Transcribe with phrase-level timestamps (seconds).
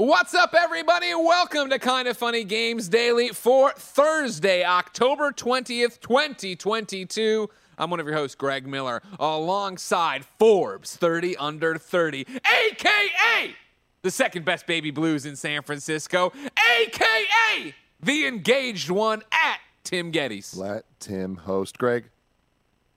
[0.00, 1.12] What's up, everybody?
[1.12, 7.50] Welcome to Kind of Funny Games Daily for Thursday, October 20th, 2022.
[7.76, 13.56] I'm one of your hosts, Greg Miller, alongside Forbes 30 Under 30, aka
[14.02, 16.32] the second best baby blues in San Francisco,
[16.80, 20.56] aka the engaged one at Tim Gettys.
[20.56, 21.76] Let Tim host.
[21.76, 22.08] Greg,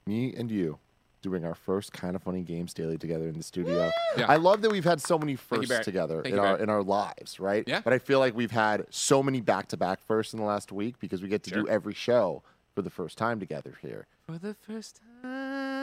[0.06, 0.78] me and you
[1.22, 3.90] doing our first kind of funny games daily together in the studio.
[4.16, 4.26] Yeah.
[4.28, 6.60] I love that we've had so many firsts together Thank in you, our Barrett.
[6.62, 7.64] in our lives, right?
[7.66, 7.80] Yeah.
[7.82, 10.72] But I feel like we've had so many back to back firsts in the last
[10.72, 11.62] week because we get to Sure.
[11.62, 12.42] do every show
[12.74, 14.06] for the first time together here.
[14.26, 15.81] For the first time,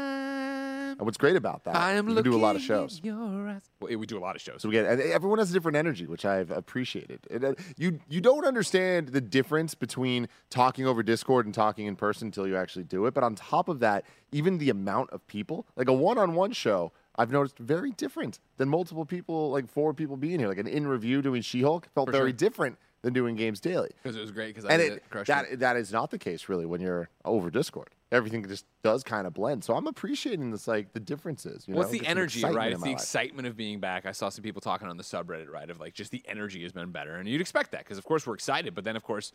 [0.99, 3.02] And what's great about that, I am we do a lot of shows.
[3.02, 4.62] Well, we do a lot of shows.
[4.62, 7.22] So we get, everyone has a different energy, which I've appreciated.
[7.31, 11.95] And, uh, you you don't understand the difference between talking over Discord and talking in
[11.95, 13.13] person until you actually do it.
[13.13, 14.03] But on top of that,
[14.34, 19.05] even the amount of people, like a one-on-one show, I've noticed very different than multiple
[19.05, 20.50] people, like four people being here.
[20.50, 22.38] Like an in review doing She-Hulk felt For very sure.
[22.38, 23.89] different than doing Games Daily.
[24.03, 24.47] Because it was great.
[24.55, 25.59] Because I And did it, it, crushed that it.
[25.59, 27.89] that is not the case really when you're over Discord.
[28.11, 29.64] Everything just does kind of blend.
[29.64, 31.66] So I'm appreciating this, like the differences.
[31.67, 31.92] You What's know?
[31.94, 32.72] the Get some energy, right?
[32.72, 33.02] It's my the life.
[33.02, 34.05] excitement of being back.
[34.08, 35.70] I saw some people talking on the subreddit, right?
[35.70, 38.25] Of like just the energy has been better, and you'd expect that because of course
[38.25, 39.31] we're excited, but then of course,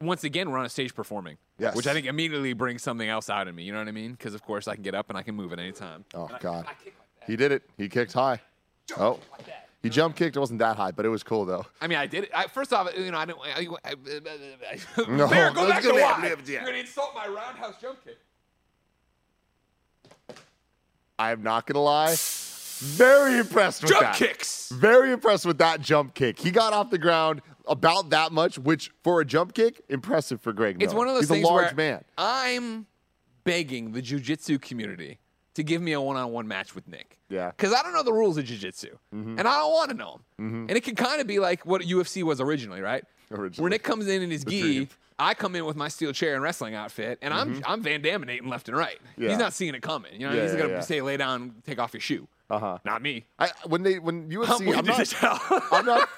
[0.00, 1.74] once again we're on a stage performing, Yes.
[1.76, 3.62] which I think immediately brings something else out of me.
[3.62, 4.12] You know what I mean?
[4.12, 6.04] Because of course I can get up and I can move at any time.
[6.14, 6.94] Oh And I- God, I like
[7.26, 7.62] he did it.
[7.76, 8.40] He kicked high.
[8.96, 9.67] Oh, like that.
[9.88, 10.36] He jump kicked.
[10.36, 11.66] It wasn't that high, but it was cool though.
[11.80, 12.30] I mean, I did it.
[12.34, 13.38] I, first off, you know, I don't.
[13.42, 16.34] I, I, I, No, Bear, go back to why.
[16.46, 16.52] Yeah.
[16.52, 18.18] You're gonna insult my roundhouse jump kick.
[21.18, 22.16] I'm not gonna lie.
[22.80, 24.28] Very impressed with that Jump that.
[24.28, 24.68] kicks.
[24.70, 26.38] Very impressed with that jump kick.
[26.38, 30.52] He got off the ground about that much, which for a jump kick, impressive for
[30.52, 30.80] Greg.
[30.80, 30.98] It's Miller.
[30.98, 32.04] one of those He's things a large man.
[32.16, 32.86] I'm
[33.42, 35.18] begging the jujitsu community
[35.58, 37.18] to give me a one-on-one match with Nick.
[37.28, 37.50] Yeah.
[37.50, 40.66] Because I don't know the rules of jujitsu, and I don't want to know them.
[40.68, 43.04] And it can kind of be like what UFC was originally, right?
[43.30, 43.62] Originally.
[43.62, 44.88] Where Nick comes in in his gi, dream.
[45.18, 48.46] I come in with my steel chair and wrestling outfit, and I'm I'm Van Daminating
[48.48, 48.98] left and right.
[49.16, 49.30] Yeah.
[49.30, 50.12] He's not seeing it coming.
[50.12, 52.78] You know, Yeah, he's yeah, gonna say, "Lay down, take off your shoe." Uh huh.
[52.84, 53.26] Not me.
[53.38, 55.06] I when they when UFC, I'm I'm, not.
[55.06, 55.38] tell.
[55.70, 56.08] I'm not.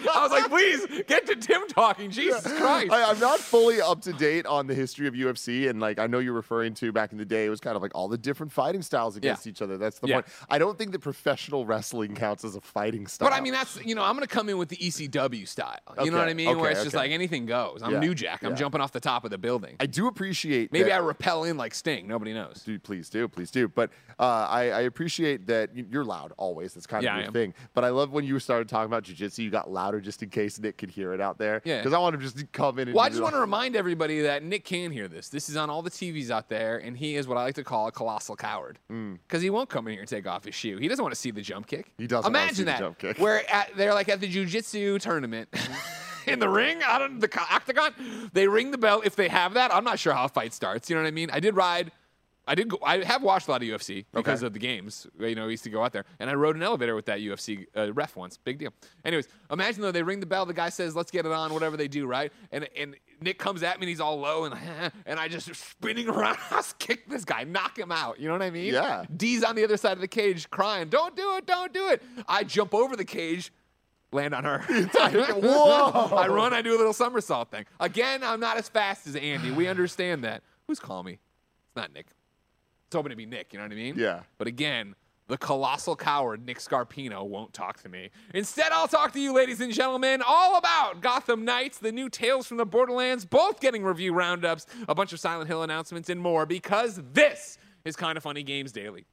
[0.00, 2.10] I was like, please get to Tim talking.
[2.10, 2.90] Jesus Christ.
[2.92, 6.06] I, I'm not fully up to date on the history of UFC, and like I
[6.06, 8.18] know you're referring to back in the day, it was kind of like all the
[8.18, 9.76] different fighting styles against each other.
[9.78, 10.14] That's the Yeah.
[10.16, 10.26] point.
[10.48, 13.28] I don't think that professional wrestling counts as a fighting style.
[13.28, 15.78] But I mean, that's you know, I'm gonna come in with the ECW style.
[15.88, 16.48] You Okay, know what I mean?
[16.56, 17.80] Where okay, it's just like anything goes.
[17.82, 18.42] I'm Yeah, New Jack.
[18.44, 18.56] I'm yeah.
[18.56, 19.76] jumping off the top of the building.
[19.80, 22.06] I do appreciate Maybe that- I repel in like Sting.
[22.06, 22.62] Nobody knows.
[22.64, 23.68] Do please do, please do.
[23.68, 26.74] But uh, I, I appreciate that you- you're loud always.
[26.74, 27.54] That's kind of I your thing.
[27.74, 29.38] But I love when you started talking about jujitsu.
[29.38, 31.62] You got louder just in case Nick could hear it out there.
[31.64, 31.78] Yeah.
[31.78, 32.88] Because I want him just to come in.
[32.88, 35.28] And Well, I just want to remind everybody that Nick can hear this.
[35.28, 37.64] This is on all the TVs out there, and he is what I like to
[37.64, 40.76] call a colossal coward because he won't come in here and take off his shoe.
[40.78, 41.86] He doesn't want to see the jump kick.
[41.88, 41.92] Mm.
[41.98, 42.78] He doesn't Imagine see the that.
[42.78, 43.18] jump kick.
[43.18, 45.48] Where at, they're like at the jujitsu tournament.
[46.26, 47.94] In the ring, out of the octagon,
[48.34, 49.00] they ring the bell.
[49.02, 50.90] If they have that, I'm not sure how a fight starts.
[50.90, 51.30] You know what I mean?
[51.32, 51.90] I did ride,
[52.48, 52.68] I did.
[52.68, 54.46] Go, I have watched a lot of UFC because Okay.
[54.46, 55.06] of the games.
[55.20, 57.20] You know, I used to go out there, and I rode an elevator with that
[57.20, 58.36] UFC uh, ref once.
[58.38, 58.72] Big deal.
[59.04, 60.46] Anyways, imagine though they ring the bell.
[60.46, 62.32] The guy says, "Let's get it on." Whatever they do, right?
[62.50, 64.54] And and Nick comes at me, and he's all low, and
[65.06, 68.18] and I just spinning around, house kick this guy, knock him out.
[68.18, 68.72] You know what I mean?
[68.72, 69.04] Yeah.
[69.16, 71.46] D's on the other side of the cage, crying, "Don't do it!
[71.46, 73.52] Don't do it!" I jump over the cage.
[74.10, 74.60] Land on her.
[74.68, 76.16] Whoa.
[76.16, 77.66] I run, I do a little somersault thing.
[77.78, 79.50] Again, I'm not as fast as Andy.
[79.50, 80.42] We understand that.
[80.66, 81.12] Who's calling me?
[81.12, 82.06] It's not Nick.
[82.88, 83.96] It's hoping to be Nick, you know what I mean?
[83.98, 84.20] Yeah.
[84.38, 84.94] But again,
[85.26, 88.08] the colossal coward Nick Scarpino won't talk to me.
[88.32, 92.46] Instead, I'll talk to you, ladies and gentlemen, all about Gotham Knights, the new Tales
[92.46, 96.46] from the Borderlands, both getting review roundups, a bunch of Silent Hill announcements, and more,
[96.46, 99.04] because this is Kind of Funny Games Daily.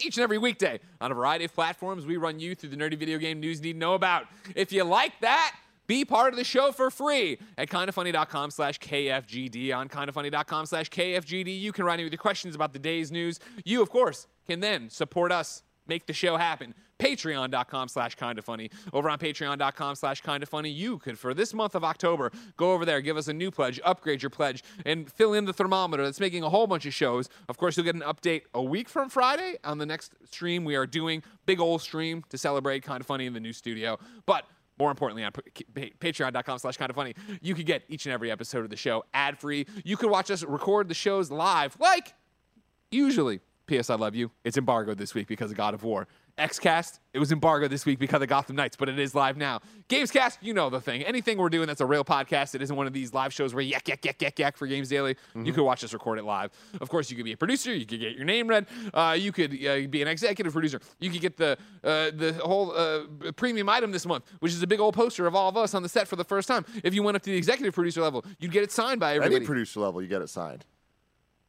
[0.00, 2.98] Each and every weekday on a variety of platforms, we run you through the nerdy
[2.98, 4.26] video game news you need to know about.
[4.56, 5.54] If you like that,
[5.86, 9.74] be part of the show for free at kindafunny.com slash KFGD.
[9.76, 13.40] On kindafunny.com slash KFGD, you can write in with your questions about the day's news.
[13.64, 16.74] You, of course, can then support us, make the show happen.
[16.98, 18.70] Patreon.com slash kind of funny.
[18.92, 22.72] Over on patreon.com slash kind of funny, you could, for this month of October, go
[22.72, 26.04] over there, give us a new pledge, upgrade your pledge, and fill in the thermometer
[26.04, 27.28] that's making a whole bunch of shows.
[27.48, 30.64] Of course, you'll get an update a week from Friday on the next stream.
[30.64, 33.98] We are doing big old stream to celebrate kind of funny in the new studio.
[34.24, 34.46] But
[34.78, 35.42] more importantly, on pa-
[35.74, 38.76] pa- patreon.com slash kind of funny, you can get each and every episode of the
[38.76, 39.66] show ad free.
[39.84, 42.14] You can watch us record the shows live, like
[42.90, 43.88] usually P.S.
[43.90, 44.30] I love you.
[44.44, 46.06] It's embargoed this week because of God of War.
[46.38, 49.60] Xcast, it was embargoed this week because of Gotham Knights, but it is live now.
[49.88, 51.02] Gamescast, you know the thing.
[51.02, 53.62] Anything we're doing that's a real podcast, it isn't one of these live shows where
[53.62, 55.16] yak, yak, yak, yak, yak for Games Daily.
[55.36, 56.50] You could watch us record it live.
[56.80, 57.72] Of course, you could be a producer.
[57.72, 58.66] You could get your name read.
[58.92, 60.80] Uh, you could uh, be an executive producer.
[60.98, 64.66] You could get the uh, the whole uh, premium item this month, which is a
[64.66, 66.64] big old poster of all of us on the set for the first time.
[66.82, 69.36] If you went up to the executive producer level, you'd get it signed by everybody.
[69.36, 70.64] Any producer level, you get it signed.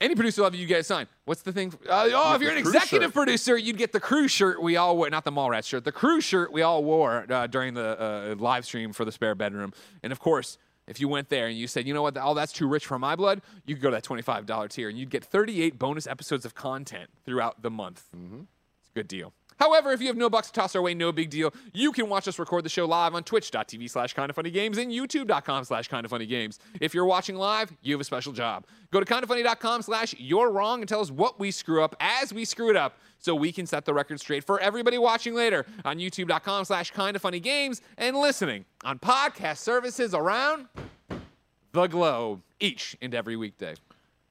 [0.06, 1.08] Any producer level, you get a sign.
[1.26, 1.74] What's the thing?
[1.90, 3.14] Uh, oh, if you're an executive shirt.
[3.16, 6.22] producer, you'd get the crew shirt we all wore, not the Mallrats shirt, the crew
[6.22, 9.74] shirt we all wore uh, during the uh, live stream for the spare bedroom.
[10.04, 12.54] And of course, if you went there and you said, you know what, all that's
[12.54, 15.26] too rich for my blood, you could go to that $25 tier and you'd get
[15.26, 18.04] 38 bonus episodes of content throughout the month.
[18.14, 19.34] It's a good deal.
[19.58, 21.54] However, if you have no bucks to toss our way, no big deal.
[21.74, 24.78] You can watch us record the show live on twitch.tv slash kind of funny games
[24.78, 26.60] and youtube.com slash kind of funny games.
[26.82, 28.66] If you're watching live, you have a special job.
[28.92, 32.46] Go to kindafunny.com slash you're wrong and tell us what we screw up as we
[32.46, 35.98] screw it up so we can set the record straight for everybody watching later on
[35.98, 40.68] youtube.com slash kind of funny games and listening on podcast services around
[41.72, 43.74] the globe each and every weekday.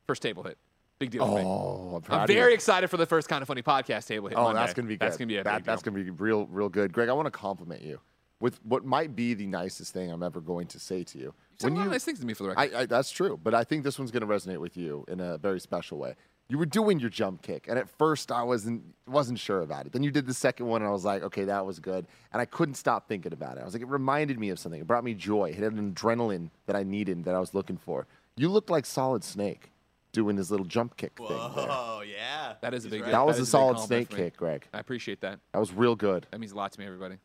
[0.06, 0.58] First table hit.
[0.98, 1.24] Big deal.
[1.24, 2.34] Oh, I'm I'm you.
[2.34, 4.38] very excited for the first kind of funny podcast table hit.
[4.38, 4.60] Oh, Monday.
[4.60, 5.06] that's gonna be good.
[5.06, 6.92] That's gonna be a that, That's gonna be real, real good.
[6.92, 8.00] Greg, I want to compliment you
[8.40, 11.24] with what might be the nicest thing I'm ever going to say to you.
[11.24, 12.74] You said a lot of nice things to me for the record.
[12.74, 15.20] I, I, that's true, but I think this one's going to resonate with you in
[15.20, 16.14] a very special way.
[16.48, 19.92] You were doing your jump kick, and at first I wasn't wasn't sure about it.
[19.92, 22.42] Then you did the second one, and I was like, okay, that was good, and
[22.42, 23.62] I couldn't stop thinking about it.
[23.62, 24.78] I was like, it reminded me of something.
[24.78, 25.50] It brought me joy.
[25.50, 28.06] It had an adrenaline that I needed, that I was looking for.
[28.36, 29.70] You looked like Solid Snake
[30.14, 31.26] doing his little jump kick thing.
[31.28, 31.36] There.
[31.36, 32.54] Whoa, yeah.
[32.62, 33.08] That is a big right.
[33.08, 33.18] deal.
[33.18, 34.66] That was a a solid snake kick, Greg.
[34.72, 35.40] I appreciate that.
[35.52, 36.26] That was real good.
[36.30, 37.16] That means a lot to me, everybody.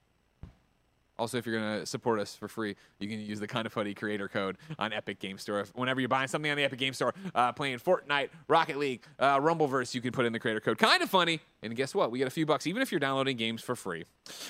[1.20, 3.74] Also, if you're going to support us for free, you can use the Kind of
[3.74, 5.60] Funny creator code on Epic Game Store.
[5.60, 9.04] If- Whenever you're buying something on the Epic Game Store, uh, playing Fortnite, Rocket League,
[9.20, 11.40] uh, Rumbleverse, you can put in the creator code Kind of Funny.
[11.62, 12.10] And guess what?
[12.10, 14.06] We get a few bucks even if you're downloading games for free.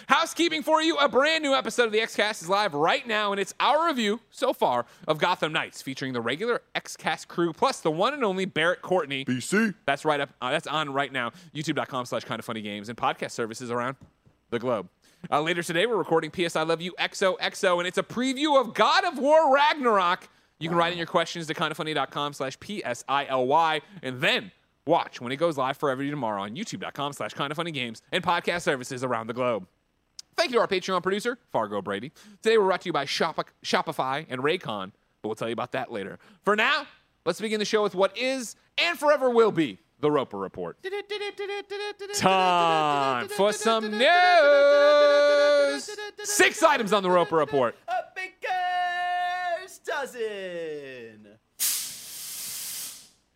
[0.08, 3.40] Housekeeping for you a brand new episode of the Xcast is live right now, and
[3.42, 7.90] it's our review so far of Gotham Knights, featuring the regular Xcast crew plus the
[7.92, 9.26] one and only Barrett Courtney.
[9.26, 9.74] BC.
[9.86, 10.30] That's right up.
[10.42, 11.32] Uh, that's on right now.
[11.56, 13.96] YouTube.com slash kind of funny games and podcast services around
[14.52, 14.88] the globe.
[15.32, 18.74] Uh, later today, we're recording PS I Love You XOXO, and it's a preview of
[18.74, 20.28] God of War Ragnarok.
[20.60, 24.52] You can write in your questions to kindafunny.com slash PSILY, and then
[24.86, 27.78] watch when it goes live for everybody tomorrow on YouTube.com slash kind of funny
[28.12, 29.68] and podcast services around the globe.
[30.36, 32.12] Thank you to our Patreon producer, Fargo Brady.
[32.42, 34.92] Today we're brought to you by Shop- Shopify and Raycon,
[35.22, 36.18] but we'll tell you about that later.
[36.44, 36.88] For now,
[37.26, 40.78] let's begin the show with what is and forever will be the Roper Report.
[42.16, 44.10] Time for some news.
[46.24, 47.76] Six items on the Roper Report.
[47.88, 51.28] A baker's dozen.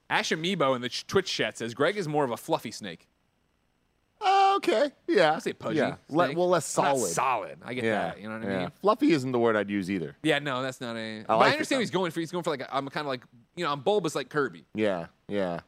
[0.10, 3.08] Ash Amiibo in the Twitch chat says Greg is more of a fluffy snake.
[4.26, 4.92] Oh, okay.
[5.08, 5.34] Yeah.
[5.36, 5.78] I say pudgy.
[5.78, 5.96] Yeah.
[6.08, 7.12] Le- well, less I'm not solid.
[7.12, 7.58] solid.
[7.66, 7.92] I get Yeah.
[8.10, 8.22] that.
[8.22, 8.60] You know what I yeah.
[8.60, 8.72] mean?
[8.82, 10.16] Fluffy isn't the word I'd use either.
[10.24, 11.24] Yeah, no, that's not a.
[11.28, 11.80] but like I understand though.
[11.80, 12.20] what he's going for.
[12.22, 13.24] He's going for like a, I'm kind of like
[13.56, 14.66] you know I'm bulbous like Kirby.
[14.76, 15.08] Yeah.
[15.28, 15.62] Yeah.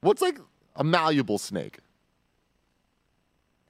[0.00, 0.38] What's like
[0.76, 1.78] a malleable snake?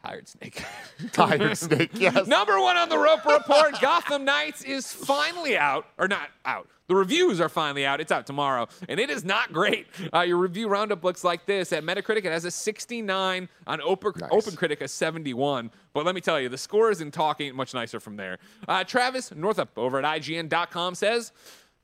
[0.04, 0.62] Tired snake.
[1.12, 1.90] Tired snake.
[1.94, 2.26] Yes.
[2.28, 6.69] Number one on the Roper Report, Gotham Knights is finally out, or not out.
[6.86, 8.00] The reviews are finally out.
[8.00, 9.86] It's out tomorrow, and it is not great.
[10.14, 11.70] Uh, your review roundup looks like this.
[11.72, 13.48] At Metacritic, it has a 69.
[13.66, 14.30] On Open, Nice.
[14.30, 15.70] OpenCritic, a 71.
[15.92, 18.38] But let me tell you, the scores and talk ain't much nicer from there.
[18.66, 21.32] Uh, Travis Northup over at IGN.com says.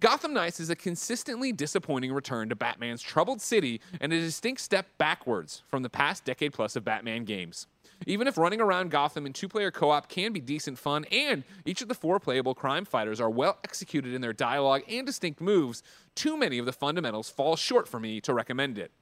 [0.04, 4.86] Gotham Knights is a consistently disappointing return to Batman's troubled city and a distinct step
[4.98, 7.68] backwards from the past decade plus of Batman games.
[8.06, 11.42] Even if running around Gotham in two player co op can be decent fun, and
[11.64, 15.40] each of the four playable crime fighters are well executed in their dialogue and distinct
[15.40, 15.82] moves,
[16.14, 18.92] too many of the fundamentals fall short for me to recommend it.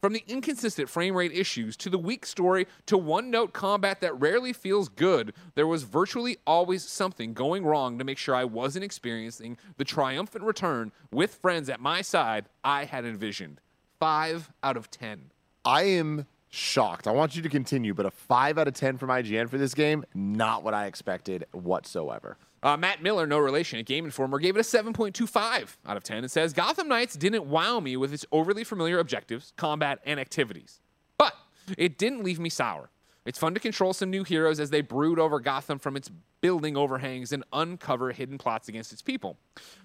[0.00, 4.18] From the inconsistent frame rate issues to the weak story to one note combat that
[4.20, 8.84] rarely feels good, there was virtually always something going wrong to make sure I wasn't
[8.84, 13.60] experiencing the triumphant return with friends at my side I had envisioned.
[13.98, 15.32] Five out of ten.
[15.64, 17.08] I am shocked.
[17.08, 19.74] I want you to continue, but a five out of ten from IGN for this
[19.74, 22.36] game, not what I expected whatsoever.
[22.62, 26.18] Uh, Matt Miller, no relation at Game Informer, gave it a 7.25 out of 10
[26.18, 30.80] and says Gotham Knights didn't wow me with its overly familiar objectives, combat, and activities.
[31.16, 31.34] But
[31.76, 32.90] it didn't leave me sour.
[33.24, 36.10] It's fun to control some new heroes as they brood over Gotham from its
[36.40, 39.36] building overhangs and uncover hidden plots against its people.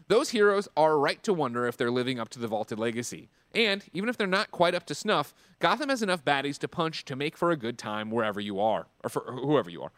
[0.07, 3.29] Those heroes are right to wonder if they're living up to the vaulted legacy.
[3.53, 7.05] And even if they're not quite up to snuff, Gotham has enough baddies to punch
[7.05, 9.91] to make for a good time wherever you are, or for whoever you are.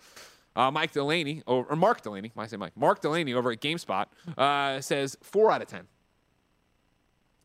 [0.55, 2.77] Uh, Mike Delaney, or, or Mark Delaney, why I say Mike?
[2.77, 4.05] Mark Delaney over at GameSpot
[4.37, 5.87] uh, says four out of ten.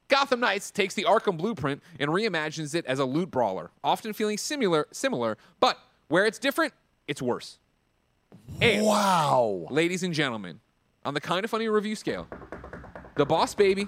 [0.09, 4.39] Gotham Knights takes the Arkham blueprint and reimagines it as a loot brawler, often feeling
[4.39, 6.73] similar, similar, but where it's different,
[7.07, 7.59] it's worse.
[8.61, 9.67] And, Wow.
[9.71, 10.61] ladies and gentlemen,
[11.05, 12.27] on the kind of funny review scale,
[13.17, 13.87] the boss baby,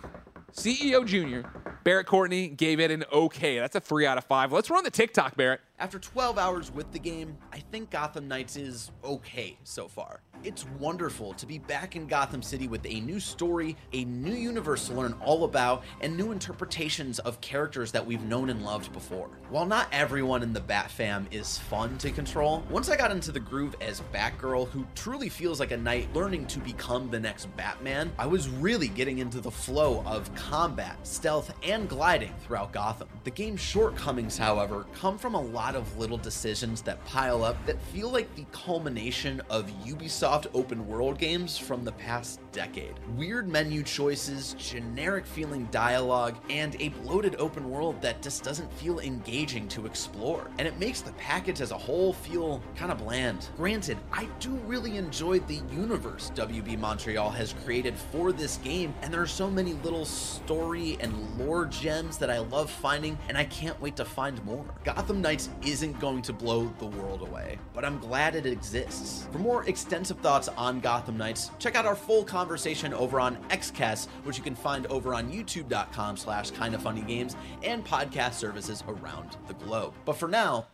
[0.53, 1.45] CEO Junior,
[1.85, 3.59] Barrett Courtney gave it an okay.
[3.59, 4.53] That's a three out of five.
[4.53, 5.61] Let's run the TikTok, Barrett.
[5.79, 10.21] After 12 hours with the game, I think Gotham Knights is okay so far.
[10.45, 14.89] It's wonderful to be back in Gotham City with a new story, a new universe
[14.89, 19.31] to learn all about, and new interpretations of characters that we've known and loved before.
[19.51, 23.31] While not everyone in the Bat fam is fun to control, once I got into
[23.31, 27.47] the groove as Batgirl, who truly feels like a knight learning to become the next
[27.57, 33.07] Batman, I was really getting into the flow of combat, stealth, and gliding throughout Gotham.
[33.23, 37.81] The game's shortcomings, however, come from a lot of little decisions that pile up that
[37.81, 42.95] feel like the culmination of Ubisoft open world games from the past decade.
[43.17, 49.01] Weird menu choices, generic feeling dialogue, and a bloated open world that just doesn't feel
[49.01, 50.51] engaging to explore.
[50.59, 53.49] And it makes the package as a whole feel kind of bland.
[53.57, 59.13] Granted, I do really enjoy the universe WB Montreal has created for this game, and
[59.13, 63.45] there are so many little story and lore gems that I love finding, and I
[63.45, 64.65] can't wait to find more.
[64.85, 69.29] Gotham Knights isn't going to blow the world away, but I'm glad it exists.
[69.33, 74.09] For more extensive thoughts on Gotham Knights, check out our full conversation over on XCast,
[74.25, 79.37] which you can find over on youtube.com slash kinda funny games and podcast services around
[79.47, 79.95] the globe.
[80.05, 80.67] But for now,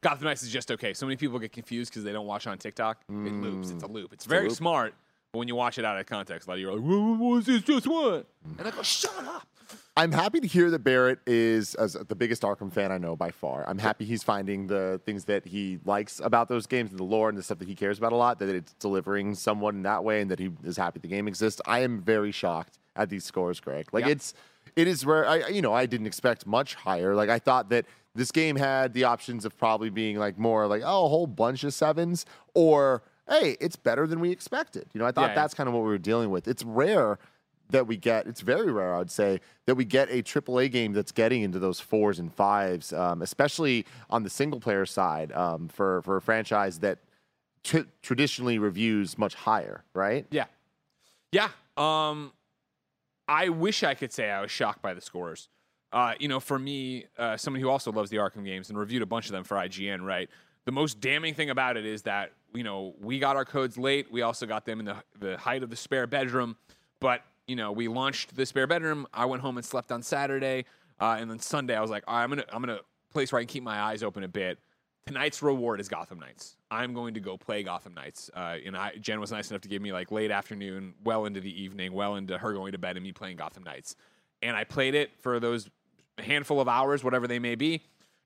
[0.00, 0.94] Gotham Knights is just okay.
[0.94, 2.98] So many people get confused because they don't watch on TikTok.
[3.08, 3.70] It loops.
[3.70, 3.92] It's a mm.
[3.92, 4.12] loop.
[4.12, 4.56] It's very loop.
[4.56, 4.94] smart.
[5.30, 7.18] But when you watch it out of context, a lot of you are like, "What
[7.18, 7.62] what is this?
[7.62, 8.26] Just what?"
[8.58, 9.46] And I go, "Shut up."
[9.98, 13.30] I'm happy to hear that Barrett is as the biggest Arkham fan I know by
[13.30, 13.66] far.
[13.66, 17.30] I'm happy he's finding the things that he likes about those games and the lore
[17.30, 20.04] and the stuff that he cares about a lot, that it's delivering someone in that
[20.04, 21.62] way and that he is happy the game exists.
[21.66, 23.88] I am very shocked at these scores, Greg.
[23.92, 24.12] Like Yeah.
[24.12, 24.34] it's
[24.74, 27.14] it is where I you know, I didn't expect much higher.
[27.14, 30.82] Like I thought that this game had the options of probably being like more like,
[30.84, 34.88] oh, a whole bunch of sevens or hey, it's better than we expected.
[34.92, 36.46] You know, I thought Yeah, that's kind of what we were dealing with.
[36.46, 37.18] It's rare
[37.70, 38.26] that we get.
[38.26, 41.80] It's very rare, I'd say, that we get a AAA game that's getting into those
[41.80, 46.78] fours and fives, um, especially on the single player side um, for for a franchise
[46.80, 46.98] that
[47.64, 50.26] tr- traditionally reviews much higher, right?
[50.30, 50.46] Yeah.
[51.32, 51.48] Yeah.
[51.76, 52.32] Um,
[53.28, 55.48] I wish I could say I was shocked by the scores.
[55.92, 59.02] Uh, you know, for me, uh, somebody who also loves the Arkham games and reviewed
[59.02, 60.28] a bunch of them for IGN, right?
[60.64, 64.10] The most damning thing about it is that, you know, we got our codes late.
[64.10, 66.56] We also got them in the, the height of the spare bedroom.
[67.00, 69.06] But, you know, we launched the spare bedroom.
[69.12, 70.64] I went home and slept on Saturday.
[71.00, 72.80] Uh, and then Sunday, I was like, right, I'm to, I'm to
[73.12, 74.58] place where I can keep my eyes open a bit.
[75.06, 76.56] Tonight's reward is Gotham Knights.
[76.70, 78.28] I'm going to go play Gotham Knights.
[78.34, 81.40] Uh, and I, Jen was nice enough to give me like late afternoon, well into
[81.40, 83.94] the evening, well into her going to bed and me playing Gotham Knights.
[84.42, 85.70] And I played it for those
[86.18, 87.82] handful of hours, whatever they may be,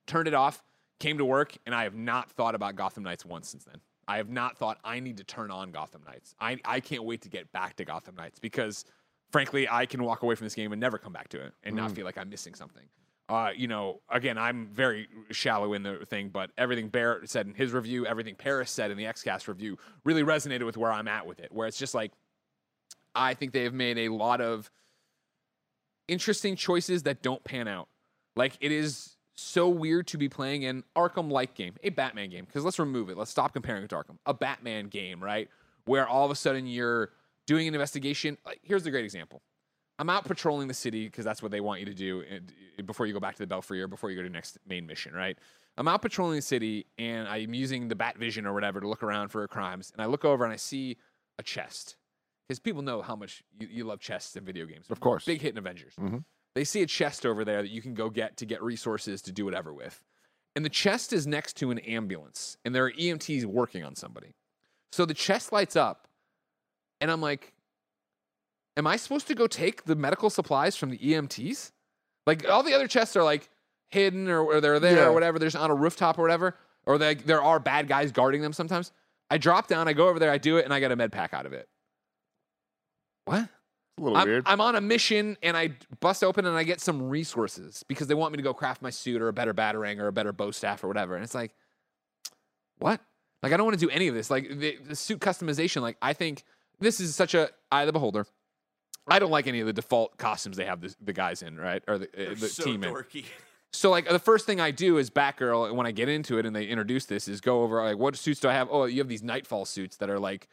[0.06, 0.62] turned it off,
[0.98, 3.80] came to work, and I have not thought about Gotham Knights once since then.
[4.08, 6.34] I have not thought I need to turn on Gotham Knights.
[6.40, 8.84] I, I can't wait to get back to Gotham Knights because,
[9.30, 11.76] frankly, I can walk away from this game and never come back to it and
[11.76, 12.84] not feel like I'm missing something.
[13.28, 17.54] Uh, you know, again, I'm very shallow in the thing, but everything Barrett said in
[17.54, 21.26] his review, everything Paris said in the XCast review really resonated with where I'm at
[21.26, 22.10] with it, where it's just like,
[23.14, 24.68] I think they have made a lot of
[26.08, 27.88] interesting choices that don't pan out.
[28.34, 32.44] Like it is so weird to be playing an Arkham-like game, a Batman game.
[32.44, 33.16] Because let's remove it.
[33.16, 34.18] Let's stop comparing it to Arkham.
[34.26, 35.48] A Batman game, right?
[35.84, 37.10] Where all of a sudden you're
[37.50, 38.38] doing an investigation.
[38.46, 39.42] Like, here's a great example.
[39.98, 42.22] I'm out patrolling the city because that's what they want you to do
[42.86, 44.86] before you go back to the Belfry or before you go to the next main
[44.86, 45.36] mission, right?
[45.76, 49.02] I'm out patrolling the city and I'm using the Bat Vision or whatever to look
[49.02, 49.90] around for crimes.
[49.92, 50.96] And I look over and I see
[51.40, 51.96] a chest.
[52.48, 54.86] Because people know how much you, you love chests in video games.
[54.88, 55.24] Of course.
[55.24, 55.94] Big hit in Avengers.
[55.98, 56.24] Mhm.
[56.54, 59.32] They see a chest over there that you can go get to get resources to
[59.32, 60.04] do whatever with.
[60.54, 64.34] And the chest is next to an ambulance, and there are EMTs working on somebody.
[64.92, 66.08] So the chest lights up,
[67.00, 67.52] and I'm like,
[68.76, 71.72] Am I supposed to go take the medical supplies from the EMTs?
[72.26, 73.50] Like all the other chests are like
[73.88, 75.06] hidden or, or they're there Yeah.
[75.06, 75.38] or whatever.
[75.38, 78.92] There's on a rooftop or whatever, or they, there are bad guys guarding them sometimes.
[79.28, 81.12] I drop down, I go over there, I do it, and I get a med
[81.12, 81.68] pack out of it.
[83.24, 83.48] What?
[83.98, 84.44] a little I'm, weird.
[84.46, 88.14] I'm on a mission and I bust open and I get some resources because they
[88.14, 90.50] want me to go craft my suit or a better batarang or a better bow
[90.52, 91.14] staff or whatever.
[91.16, 91.52] And it's like,
[92.78, 93.00] what?
[93.42, 94.30] Like I don't want to do any of this.
[94.30, 95.82] Like the, the suit customization.
[95.82, 96.44] Like I think
[96.80, 98.26] this is such a eye of the beholder.
[99.08, 101.82] I don't like any of the default costumes they have the, the guys in, right?
[101.88, 102.94] Or the, uh, the so team in.
[103.72, 106.54] So like the first thing I do is Batgirl when I get into it and
[106.54, 108.68] they introduce this is go over like what suits do I have?
[108.70, 110.48] Oh, you have these Nightfall suits that are like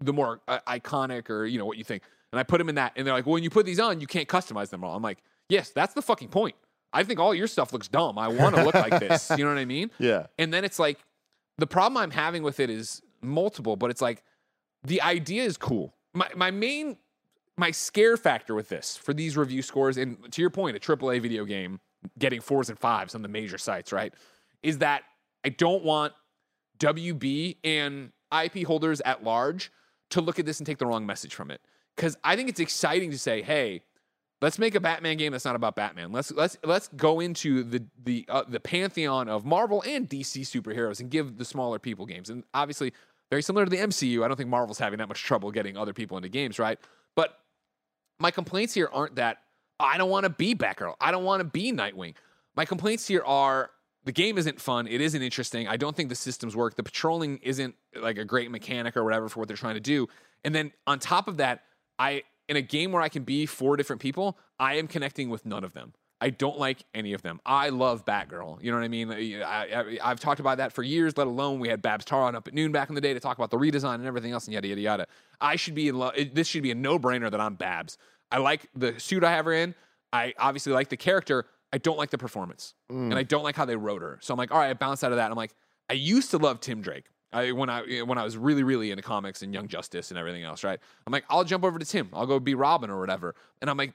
[0.00, 2.02] the more uh, iconic or you know what you think.
[2.32, 4.00] and I put them in that, and they're like, well, when you put these on,
[4.00, 4.96] you can't customize them all.
[4.96, 6.54] I'm like, yes, that's the fucking point.
[6.92, 8.18] I think all your stuff looks dumb.
[8.18, 9.30] I want to look like this.
[9.38, 9.90] You know what I mean?
[9.98, 10.26] Yeah.
[10.38, 10.98] And then it's like
[11.58, 14.22] the problem I'm having with it is multiple, but it's like
[14.84, 15.94] the idea is cool.
[16.14, 16.96] My my main
[17.56, 21.20] my scare factor with this for these review scores, and to your point, a AAA
[21.20, 21.80] video game
[22.18, 24.14] getting fours and fives on the major sites, right?
[24.62, 25.02] Is that
[25.44, 26.14] I don't want
[26.78, 29.70] WB and IP holders at large
[30.10, 31.60] to look at this and take the wrong message from it.
[31.96, 33.82] Because I think it's exciting to say, hey,
[34.40, 36.12] let's make a Batman game that's not about Batman.
[36.12, 41.00] Let's let's let's go into the the uh, the pantheon of Marvel and DC superheroes
[41.00, 42.30] and give the smaller people games.
[42.30, 42.92] And obviously,
[43.30, 45.92] very similar to the MCU, I don't think Marvel's having that much trouble getting other
[45.92, 46.78] people into games, right?
[47.14, 47.38] But
[48.18, 49.38] my complaints here aren't that
[49.80, 50.94] oh, I don't want to be Batgirl.
[51.00, 52.14] I don't want to be Nightwing.
[52.54, 53.70] My complaints here are
[54.04, 54.86] the game isn't fun.
[54.86, 55.68] It isn't interesting.
[55.68, 56.76] I don't think the systems work.
[56.76, 60.08] The patrolling isn't like a great mechanic or whatever for what they're trying to do.
[60.44, 61.62] And then on top of that,
[61.98, 65.46] I in a game where I can be four different people, I am connecting with
[65.46, 65.92] none of them.
[66.20, 67.40] I don't like any of them.
[67.46, 68.62] I love Batgirl.
[68.62, 69.10] You know what I mean?
[69.10, 72.52] I, have talked about that for years, let alone we had Babs Tarr up at
[72.52, 74.68] noon back in the day to talk about the redesign and everything else and yada,
[74.68, 75.06] yada, yada.
[75.40, 76.14] I should be in love.
[76.32, 77.96] This should be a no brainer that I'm Babs.
[78.30, 79.74] I like the suit I have her in.
[80.12, 81.46] I obviously like the character.
[81.72, 82.96] I don't like the performance, mm.
[82.96, 84.18] and I don't like how they wrote her.
[84.20, 85.30] So I'm like, all right, I bounced out of that.
[85.30, 85.54] I'm like,
[85.88, 87.06] I used to love Tim Drake.
[87.32, 90.42] I, when I when I was really really into comics and Young Justice and everything
[90.42, 90.80] else, right?
[91.06, 92.10] I'm like, I'll jump over to Tim.
[92.12, 93.36] I'll go be Robin or whatever.
[93.60, 93.94] And I'm like,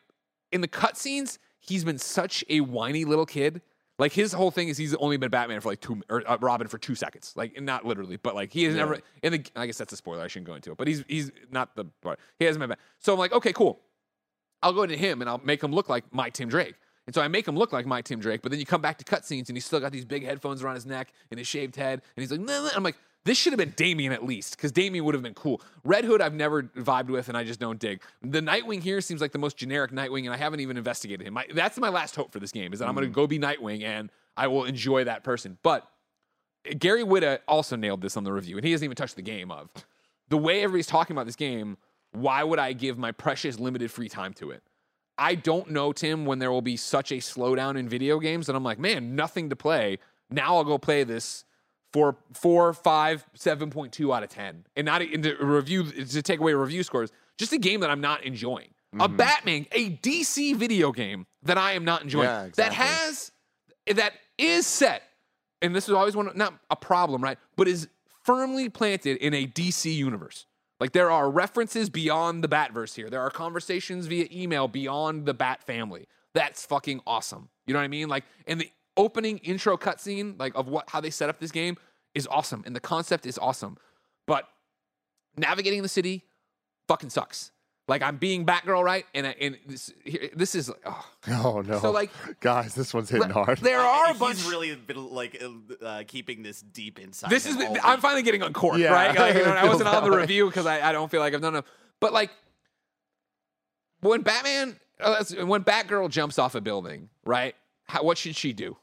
[0.53, 3.61] in the cutscenes, he's been such a whiny little kid.
[3.97, 6.67] Like his whole thing is he's only been Batman for like two or uh, Robin
[6.67, 7.33] for two seconds.
[7.35, 8.81] Like not literally, but like he has yeah.
[8.81, 8.99] never.
[9.23, 10.21] In the I guess that's a spoiler.
[10.21, 10.77] I shouldn't go into it.
[10.77, 11.85] But he's he's not the.
[12.37, 12.69] He hasn't been.
[12.69, 12.77] Batman.
[12.99, 13.79] So I'm like, okay, cool.
[14.61, 16.75] I'll go into him and I'll make him look like my Tim Drake.
[17.05, 18.97] And so I make him look like my Tim Drake, but then you come back
[18.97, 21.75] to cutscenes and he's still got these big headphones around his neck and his shaved
[21.75, 22.69] head, and he's like, nah, nah.
[22.75, 25.61] I'm like, this should have been Damian at least, because Damian would have been cool.
[25.83, 28.01] Red Hood, I've never vibed with, and I just don't dig.
[28.21, 31.33] The Nightwing here seems like the most generic Nightwing, and I haven't even investigated him.
[31.33, 32.89] My, that's my last hope for this game is that mm.
[32.89, 35.57] I'm going to go be Nightwing, and I will enjoy that person.
[35.63, 35.87] But
[36.77, 39.51] Gary Whitta also nailed this on the review, and he hasn't even touched the game
[39.51, 39.69] of
[40.29, 41.77] the way everybody's talking about this game.
[42.11, 44.61] Why would I give my precious limited free time to it?
[45.17, 48.55] I don't know, Tim, when there will be such a slowdown in video games that
[48.55, 49.97] I'm like, man, nothing to play.
[50.29, 51.45] Now I'll go play this
[51.95, 56.21] for four, five, seven point two out of ten, and not in the review to
[56.21, 57.09] take away review scores.
[57.37, 58.67] Just a game that I'm not enjoying.
[58.93, 58.99] Mm-hmm.
[58.99, 62.25] A Batman, a DC video game that I am not enjoying.
[62.25, 62.63] Yeah, exactly.
[62.63, 63.31] That has
[63.95, 65.03] that is set,
[65.61, 67.37] and this is always one not a problem, right?
[67.55, 67.87] But is
[68.25, 70.47] firmly planted in a DC universe.
[70.81, 73.09] Like there are references beyond the Batverse here.
[73.09, 76.09] There are conversations via email beyond the Bat family.
[76.33, 77.47] That's fucking awesome.
[77.67, 78.09] You know what I mean?
[78.09, 81.77] Like, and the opening intro cutscene, like of what how they set up this game,
[82.15, 83.77] is awesome, and the concept is awesome.
[84.25, 84.47] But
[85.37, 86.23] navigating the city
[86.87, 87.51] fucking sucks.
[87.87, 89.05] Like I'm being Batgirl, right?
[89.13, 91.05] And and this here, this is oh.
[91.29, 91.79] oh no.
[91.79, 93.59] So like guys, this one's hitting hard.
[93.59, 94.47] There are a He's bunch.
[94.47, 95.41] really been like
[95.83, 97.29] uh, keeping this deep inside.
[97.29, 98.91] This is I'm finally getting uncorked, yeah.
[98.91, 99.15] right?
[99.15, 101.41] Like, you know, I wasn't on the review because I, I don't feel like I've
[101.41, 101.65] done enough.
[101.99, 102.31] But like
[104.01, 107.55] when Batman, uh, when Batgirl jumps off a building, right?
[107.87, 108.77] How, what should she do?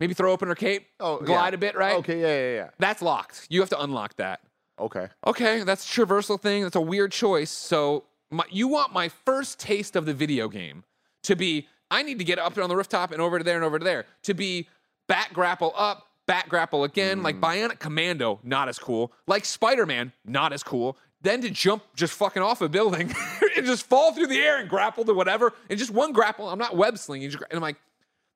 [0.00, 1.56] Maybe throw open her cape, oh, glide yeah.
[1.56, 1.96] a bit, right?
[1.96, 2.70] Okay, yeah, yeah, yeah.
[2.78, 3.46] That's locked.
[3.50, 4.40] You have to unlock that.
[4.78, 5.08] Okay.
[5.26, 6.62] Okay, that's a traversal thing.
[6.62, 7.50] That's a weird choice.
[7.50, 10.84] So my, you want my first taste of the video game
[11.24, 13.64] to be I need to get up on the rooftop and over to there and
[13.64, 14.06] over to there.
[14.24, 14.68] To be
[15.06, 17.24] bat grapple up, bat grapple again, mm.
[17.24, 19.12] like Bionic Commando, not as cool.
[19.26, 20.96] Like Spider Man, not as cool.
[21.20, 23.12] Then to jump just fucking off a building
[23.56, 26.48] and just fall through the air and grapple to whatever, and just one grapple.
[26.48, 27.32] I'm not web slinging.
[27.32, 27.76] And I'm like,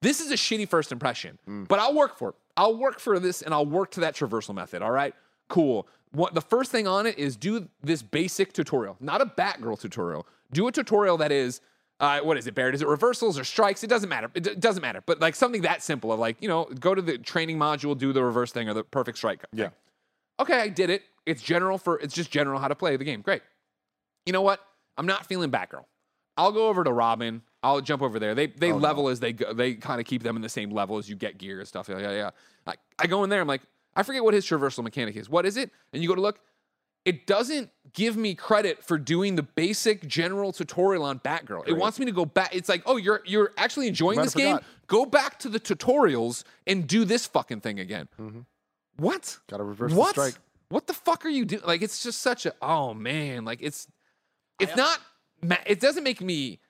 [0.02, 1.66] this is a shitty first impression, mm.
[1.66, 2.34] but I'll work for it.
[2.56, 4.82] I'll work for this and I'll work to that traversal method.
[4.82, 5.14] All right,
[5.48, 5.88] cool.
[6.10, 10.26] What the first thing on it is do this basic tutorial, not a Batgirl tutorial.
[10.52, 11.62] Do a tutorial that is
[12.00, 12.74] uh, what is it, Barrett?
[12.74, 13.84] Is it reversals or strikes?
[13.84, 14.28] It doesn't matter.
[14.34, 15.02] It, d- doesn't matter.
[15.06, 18.12] But like something that simple of like, you know, go to the training module, do
[18.12, 19.40] the reverse thing or the perfect strike.
[19.42, 19.60] Thing.
[19.60, 19.68] Yeah.
[20.40, 21.04] Okay, I did it.
[21.26, 23.20] It's general for it's just general how to play the game.
[23.20, 23.42] Great.
[24.26, 24.60] You know what?
[24.98, 25.84] I'm not feeling Batgirl.
[26.36, 27.42] I'll go over to Robin.
[27.62, 28.34] I'll jump over there.
[28.34, 29.10] They they oh, level no.
[29.10, 29.52] as they go.
[29.52, 31.88] They kind of keep them in the same level as you get gear and stuff.
[31.88, 32.30] Yeah, yeah, yeah.
[32.66, 33.40] I, I go in there.
[33.40, 33.62] I'm like,
[33.94, 35.28] I forget what his traversal mechanic is.
[35.28, 35.70] What is it?
[35.92, 36.40] And you go to look.
[37.04, 41.64] It doesn't give me credit for doing the basic general tutorial on Batgirl.
[41.64, 41.68] Great.
[41.68, 42.54] It wants me to go back.
[42.54, 44.58] It's like, oh, you're you're actually enjoying this game.
[44.86, 48.08] Go back to the tutorials and do this fucking thing again.
[48.20, 48.40] Mm-hmm.
[48.98, 49.38] What?
[49.48, 50.14] Got to reverse what?
[50.14, 50.40] the strike.
[50.68, 51.62] What the fuck are you doing?
[51.66, 52.54] Like, it's just such a.
[52.62, 53.88] Oh man, like it's.
[54.60, 55.00] It's not.
[55.66, 56.60] It doesn't make me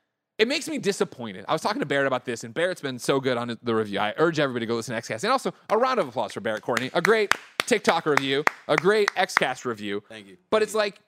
[0.43, 1.45] it makes me disappointed.
[1.47, 4.01] I was talking to Barrett about this, and Barrett's been so good on the review.
[4.01, 5.23] I urge everybody to go listen to XCast.
[5.23, 6.91] And also, a round of applause for Barrett Courtney.
[6.95, 7.33] A great
[7.65, 10.03] TikTok review, a great XCast review.
[10.09, 10.37] Thank you.
[10.51, 10.79] But Thank it's you.
[10.79, 11.01] like,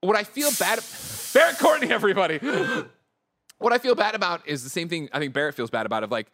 [0.00, 0.80] what I feel bad
[1.34, 2.38] Barrett Courtney, everybody.
[3.58, 6.02] what I feel bad about is the same thing I think Barrett feels bad about
[6.02, 6.28] of like,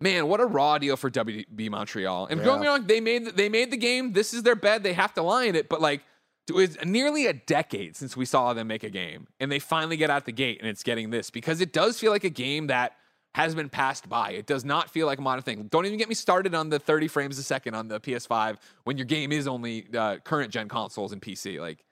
[0.00, 2.26] man, what a raw deal for WB Montreal.
[2.26, 4.12] And get me wrong, they made they made the game.
[4.12, 4.82] This is their bed.
[4.82, 5.68] They have to lie in it.
[5.68, 6.02] But like,
[6.50, 9.96] it was nearly a decade since we saw them make a game, and they finally
[9.96, 12.66] get out the gate, and it's getting this because it does feel like a game
[12.68, 12.92] that
[13.34, 14.32] has been passed by.
[14.32, 15.68] It does not feel like a modern thing.
[15.70, 18.96] Don't even get me started on the 30 frames a second on the PS5 when
[18.98, 21.60] your game is only uh, current gen consoles and PC.
[21.60, 21.84] Like,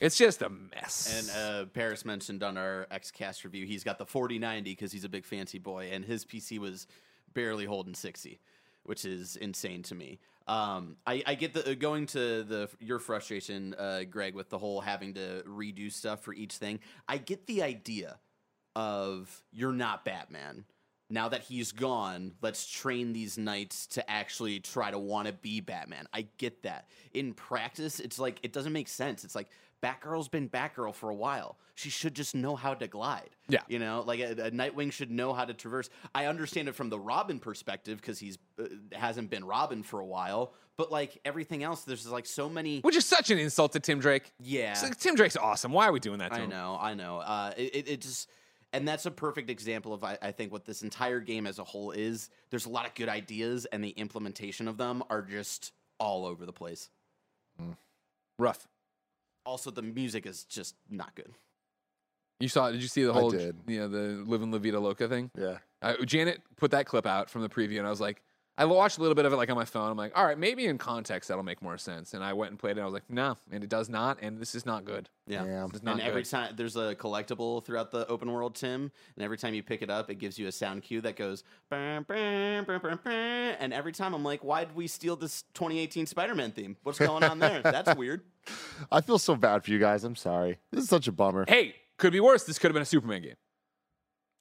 [0.00, 1.30] it's just a mess.
[1.34, 5.08] And uh, Paris mentioned on our XCast review, he's got the 4090 because he's a
[5.08, 6.86] big fancy boy, and his PC was
[7.34, 8.38] barely holding 60,
[8.84, 10.20] which is insane to me.
[10.46, 14.58] Um, I, I get the uh, going to the your frustration, uh, Greg, with the
[14.58, 16.80] whole having to redo stuff for each thing.
[17.08, 18.18] I get the idea
[18.74, 20.64] of you're not Batman.
[21.10, 25.60] Now that he's gone, let's train these knights to actually try to want to be
[25.60, 26.06] Batman.
[26.12, 26.88] I get that.
[27.12, 29.22] In practice, it's like it doesn't make sense.
[29.22, 29.48] It's like
[29.82, 31.58] Batgirl's been Batgirl for a while.
[31.74, 33.30] She should just know how to glide.
[33.48, 33.62] Yeah.
[33.66, 35.90] You know, like a, a Nightwing should know how to traverse.
[36.14, 40.06] I understand it from the Robin perspective because he's uh, hasn't been Robin for a
[40.06, 42.80] while, but like everything else, there's like so many.
[42.80, 44.32] Which is such an insult to Tim Drake.
[44.38, 44.78] Yeah.
[44.82, 45.72] Like, Tim Drake's awesome.
[45.72, 46.50] Why are we doing that to I him?
[46.50, 47.18] know, I know.
[47.18, 48.28] Uh, it, it, it just,
[48.72, 51.64] and that's a perfect example of I, I think what this entire game as a
[51.64, 52.30] whole is.
[52.50, 56.46] There's a lot of good ideas, and the implementation of them are just all over
[56.46, 56.88] the place.
[58.38, 58.66] Rough.
[59.44, 61.34] Also, the music is just not good.
[62.40, 62.70] You saw?
[62.70, 63.56] Did you see the I whole, did.
[63.66, 65.30] you know, the "Live in La Vida Loca" thing?
[65.38, 65.58] Yeah.
[65.80, 68.22] Uh, Janet put that clip out from the preview, and I was like,
[68.58, 69.90] I watched a little bit of it like on my phone.
[69.90, 72.12] I'm like, all right, maybe in context that'll make more sense.
[72.12, 72.76] And I went and played it.
[72.76, 75.08] and I was like, no, and it does not, and this is not good.
[75.26, 75.44] Yeah.
[75.44, 75.70] Damn.
[75.70, 76.30] It's not and every good.
[76.30, 79.88] time there's a collectible throughout the open world, Tim, and every time you pick it
[79.88, 83.72] up, it gives you a sound cue that goes, "Bam, bam, bam, bam, bam." and
[83.72, 86.76] every time I'm like, why did we steal this 2018 Spider-Man theme?
[86.82, 87.62] What's going on there?
[87.62, 88.20] That's weird.
[88.90, 90.04] I feel so bad for you guys.
[90.04, 90.58] I'm sorry.
[90.72, 91.44] This is such a bummer.
[91.48, 92.44] Hey, could be worse.
[92.44, 93.34] This could have been a Superman game.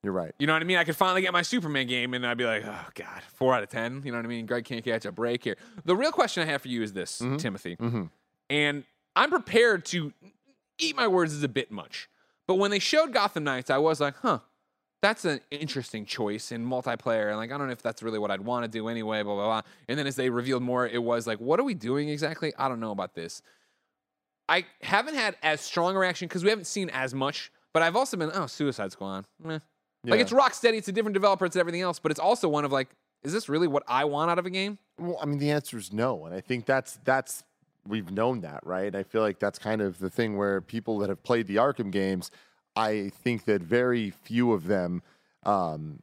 [0.04, 0.34] You're right.
[0.40, 0.78] You know what I mean?
[0.78, 3.62] I could finally get my Superman game, and I'd be like, oh god, four out
[3.62, 4.02] of ten.
[4.04, 4.46] You know what I mean?
[4.48, 5.58] Greg can't catch a break here.
[5.86, 8.10] The real question I have for you is this, Timothy, Mhm.
[8.50, 8.84] and
[9.16, 10.12] I'm prepared to
[10.80, 12.10] eat my words is a bit much,
[12.48, 14.40] but when they showed Gotham Knights, I was like, huh,
[15.04, 17.28] that's an interesting choice in multiplayer.
[17.28, 19.22] And like, I don't know if that's really what I'd want to do anyway.
[19.22, 19.62] Blah blah blah.
[19.88, 22.54] And then as they revealed more, it was like, what are we doing exactly?
[22.58, 23.42] I don't know about this.
[24.50, 27.52] I haven't had as strong a reaction because we haven't seen as much.
[27.74, 29.26] But I've also been, oh, Suicide Squad.
[30.04, 30.12] Meh.
[30.12, 30.24] Like Yeah.
[30.24, 32.90] it's Rocksteady, it's a different developer, it's everything else, but it's also one of like,
[33.24, 34.80] is this really what I want out of a game?
[34.98, 37.44] Well, I mean, the answer is no, and I think that's that's
[37.88, 38.96] we've known that, right?
[38.96, 41.92] I feel like that's kind of the thing where people that have played the Arkham
[41.92, 42.30] games,
[42.76, 45.02] I think that very few of them
[45.46, 46.02] um,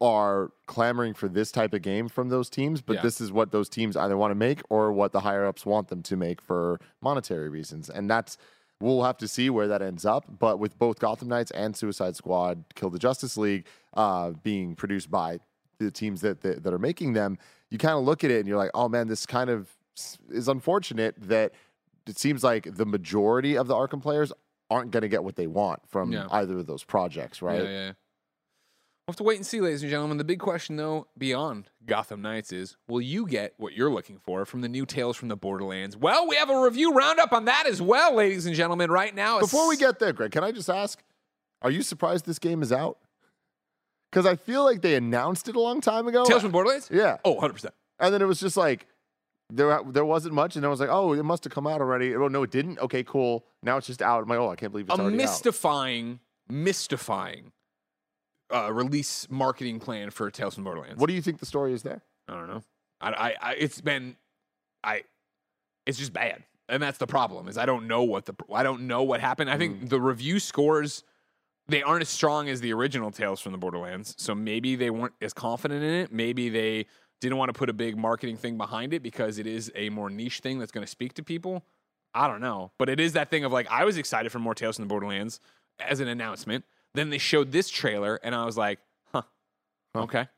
[0.00, 2.80] are clamoring for this type of game from those teams.
[2.80, 3.02] But Yeah.
[3.02, 5.88] this is what those teams either want to make or what the higher ups want
[5.88, 8.36] them to make for monetary reasons, and that's.
[8.82, 10.24] We'll have to see where that ends up.
[10.38, 15.10] But with both Gotham Knights and Suicide Squad, Kill the Justice League uh, being produced
[15.10, 15.38] by
[15.78, 17.38] the teams that that, that are making them,
[17.70, 19.68] you kind of look at it and you're like, oh man, this kind of
[20.30, 21.52] is unfortunate that
[22.06, 24.32] it seems like the majority of the Arkham players
[24.70, 26.26] aren't going to get what they want from Yeah.
[26.30, 27.62] either of those projects, right?
[27.62, 27.92] Yeah, yeah.
[29.06, 30.16] We'll have to wait and see, ladies and gentlemen.
[30.18, 34.44] The big question, though, beyond Gotham Knights is will you get what you're looking for
[34.44, 35.96] from the new Tales from the Borderlands?
[35.96, 39.40] Well, we have a review roundup on that as well, ladies and gentlemen, right now.
[39.40, 41.02] Before we get there, Greg, can I just ask,
[41.62, 42.98] are you surprised this game is out?
[44.10, 46.24] Because I feel like they announced it a long time ago.
[46.24, 46.88] Tales from Borderlands?
[46.92, 47.70] yeah, Oh, 100%.
[47.98, 48.86] and then it was just like
[49.50, 52.14] there there wasn't much, and I was like, oh, it must have come out already.
[52.14, 52.78] Oh no, it didn't.
[52.78, 53.44] Okay, cool.
[53.64, 54.22] Now it's just out.
[54.22, 55.22] I'm like, oh, I can't believe it's a already out.
[55.22, 57.50] mystifying, mystifying
[58.52, 61.00] uh, release marketing plan for Tales from the Borderlands.
[61.00, 62.02] What do you think the story is there?
[62.28, 62.62] I don't know.
[63.00, 64.16] I, I, I, it's been,
[64.84, 65.02] I,
[65.86, 67.48] it's just bad, and that's the problem.
[67.48, 69.50] Is I don't know what the, I don't know what happened.
[69.50, 69.58] I Mm.
[69.58, 71.02] think the review scores,
[71.68, 74.14] they aren't as strong as the original Tales from the Borderlands.
[74.18, 76.12] So maybe they weren't as confident in it.
[76.12, 76.86] Maybe they
[77.20, 80.10] didn't want to put a big marketing thing behind it because it is a more
[80.10, 81.64] niche thing that's going to speak to people.
[82.14, 84.54] I don't know, but it is that thing of like I was excited for more
[84.54, 85.40] Tales from the Borderlands
[85.80, 86.64] as an announcement.
[86.94, 88.78] Then they showed this trailer, and I was like,
[89.12, 89.22] huh,
[89.96, 90.28] okay.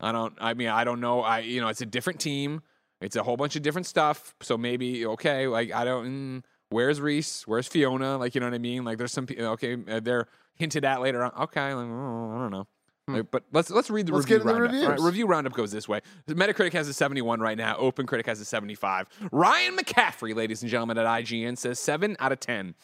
[0.00, 0.34] I don't.
[0.40, 1.22] I mean, I don't know.
[1.22, 2.62] I you know, it's a different team.
[3.00, 4.34] It's a whole bunch of different stuff.
[4.42, 5.46] So maybe okay.
[5.46, 6.06] Like I don't.
[6.06, 7.42] Mm, where's Rhys?
[7.46, 8.18] Where's Fiona?
[8.18, 8.84] Like you know what I mean?
[8.84, 9.26] Like there's some.
[9.30, 11.32] Okay, uh, they're hinted at later on.
[11.44, 12.66] Okay, like, oh, I don't know.
[13.08, 14.16] Like, but let's let's read the Hmm.
[14.16, 14.82] Let's review the roundup.
[14.82, 16.00] All right, review roundup goes this way.
[16.28, 17.76] Metacritic has a 71 right now.
[17.76, 19.06] OpenCritic has a 75.
[19.30, 22.74] Ryan McCaffrey, ladies and gentlemen, at IGN says seven out of ten.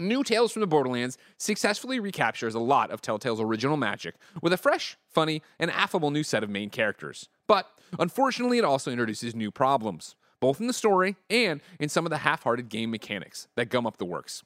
[0.00, 4.56] New Tales from the Borderlands successfully recaptures a lot of Telltale's original magic with a
[4.56, 7.28] fresh, funny, and affable new set of main characters.
[7.46, 10.16] But unfortunately, it also introduces new problems.
[10.40, 13.86] both in the story and in some of the half hearted game mechanics that gum
[13.86, 14.42] up the works.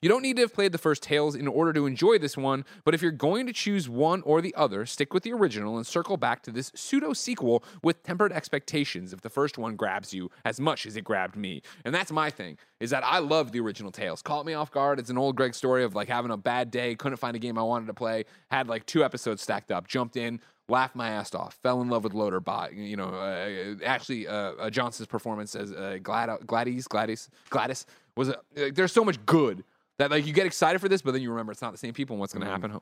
[0.00, 2.64] You don't need to have played the first Tales in order to enjoy this one,
[2.84, 5.86] but if you're going to choose one or the other, stick with the original and
[5.86, 10.30] circle back to this pseudo sequel with tempered expectations if the first one grabs you
[10.44, 11.62] as much as it grabbed me.
[11.84, 14.22] And that's my thing, is that I love the original Tales.
[14.22, 14.98] Caught me off guard.
[14.98, 17.58] It's an old Greg story of like having a bad day, couldn't find a game
[17.58, 21.34] I wanted to play, had like two episodes stacked up, jumped in, laughed my ass
[21.34, 22.74] off, fell in love with Loader Bot.
[22.74, 28.30] You know, uh, actually, uh, uh, Johnson's performance as uh, Glad- Gladys, Gladys, Gladys was
[28.30, 29.64] a, like, there's so much good
[29.98, 31.94] that like you get excited for this, but then you remember it's not the same
[31.94, 32.80] people and what's going to happen.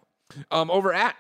[0.51, 1.15] Um, over at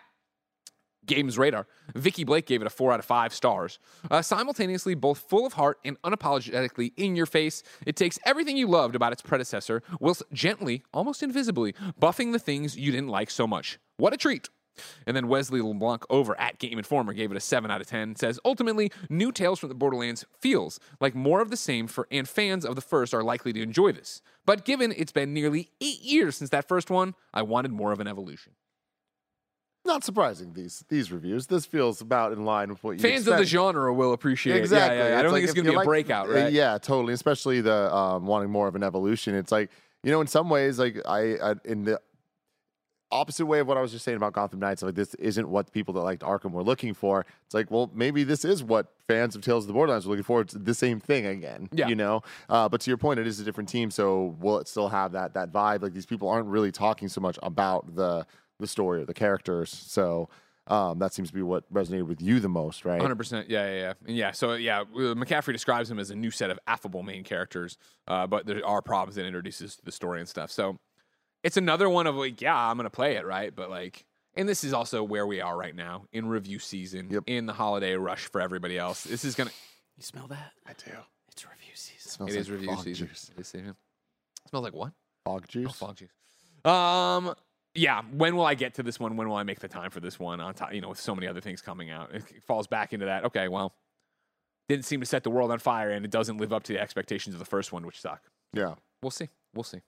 [1.06, 3.78] Games Radar, Vikki Blake gave it a four out of five stars.
[4.10, 8.66] Uh, simultaneously, both full of heart and unapologetically in your face, it takes everything you
[8.66, 13.46] loved about its predecessor, whilst gently, almost invisibly, buffing the things you didn't like so
[13.46, 13.78] much.
[13.98, 14.48] What a treat!
[15.06, 18.16] And then Wesley LeBlanc over at Game Informer gave it a 7 out of 10.
[18.16, 22.28] Says ultimately, New Tales from the Borderlands feels like more of the same for and
[22.28, 24.22] fans of the first are likely to enjoy this.
[24.46, 28.00] But given it's been nearly eight years since that first one, I wanted more of
[28.00, 28.52] an evolution.
[29.86, 31.46] Not surprising these these reviews.
[31.46, 34.96] This feels about in line with what you Fans of the genre will appreciate exactly.
[34.96, 34.98] it.
[34.98, 35.18] Yeah, yeah, yeah.
[35.18, 36.50] I don't like think it's going to you be a breakout, right?
[36.50, 37.12] Yeah, totally.
[37.12, 39.34] Especially the um, wanting more of an evolution.
[39.34, 39.70] It's like
[40.02, 42.00] you know, in some ways, like I, I in the
[43.14, 45.72] opposite way of what I was just saying about Gotham Knights, like this isn't what
[45.72, 47.24] people that liked Arkham were looking for.
[47.46, 50.24] It's like, well, maybe this is what fans of Tales of the Borderlands were looking
[50.24, 50.40] for.
[50.40, 51.88] It's the same thing again, Yeah.
[51.88, 52.22] you know.
[52.48, 55.12] Uh, but to your point, it is a different team, so will it still have
[55.12, 55.82] that that vibe?
[55.82, 58.26] Like these people aren't really talking so much about the
[58.60, 60.28] the story or the characters, so.
[60.66, 62.98] Um, that seems to be what resonated with you the most, right?
[62.98, 64.30] Hundred percent, yeah, yeah, yeah, yeah.
[64.30, 67.76] So yeah, McCaffrey describes him as a new set of affable main characters,
[68.08, 70.50] uh, but there are problems that introduces to the story and stuff.
[70.50, 70.78] So
[71.44, 73.54] it's another one of like, yeah, I'm gonna play it, right?
[73.54, 74.04] But like,
[74.34, 77.24] and this is also where we are right now in review season, Yep.
[77.28, 79.04] in the holiday rush for everybody else.
[79.04, 79.50] This is gonna,
[79.96, 80.52] You smell that?
[80.66, 80.96] I do.
[81.30, 82.10] It's review season.
[82.10, 83.06] Smells it like is review fog season.
[83.08, 83.30] Juice.
[83.36, 83.76] It is season.
[84.48, 84.92] smells like what?
[85.24, 85.72] Fog Oh, juice.
[85.76, 86.10] fog juice.
[86.64, 87.34] Um,
[87.74, 88.02] yeah.
[88.12, 89.16] When will I get to this one?
[89.16, 90.40] When will I make the time for this one?
[90.40, 93.06] On top, you know, with so many other things coming out, it falls back into
[93.06, 93.24] that.
[93.26, 93.74] Okay, well,
[94.68, 96.80] didn't seem to set the world on fire, and it doesn't live up to the
[96.80, 98.22] expectations of the first one, which suck.
[98.52, 98.74] Yeah.
[99.02, 99.28] We'll see.
[99.54, 99.80] We'll see.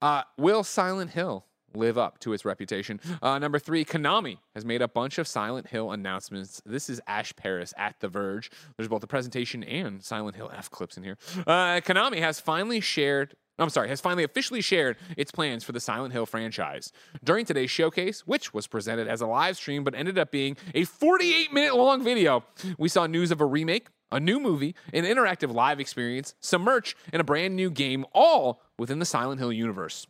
[0.00, 3.00] Uh, will Silent Hill live up to its reputation?
[3.20, 6.62] Uh, number three, Konami has made a bunch of Silent Hill announcements.
[6.64, 8.50] This is Ash Parrish at The Verge.
[8.76, 11.18] There's both a presentation and Silent Hill F clips in here.
[11.46, 13.34] Uh, Konami has finally shared.
[13.60, 16.92] I'm sorry, has finally officially shared its plans for the Silent Hill franchise.
[17.24, 20.84] During today's showcase, which was presented as a live stream but ended up being a
[20.84, 22.44] 48 minute long video,
[22.78, 26.94] we saw news of a remake, a new movie, an interactive live experience, some merch,
[27.12, 30.06] and a brand new game, all within the Silent Hill universe.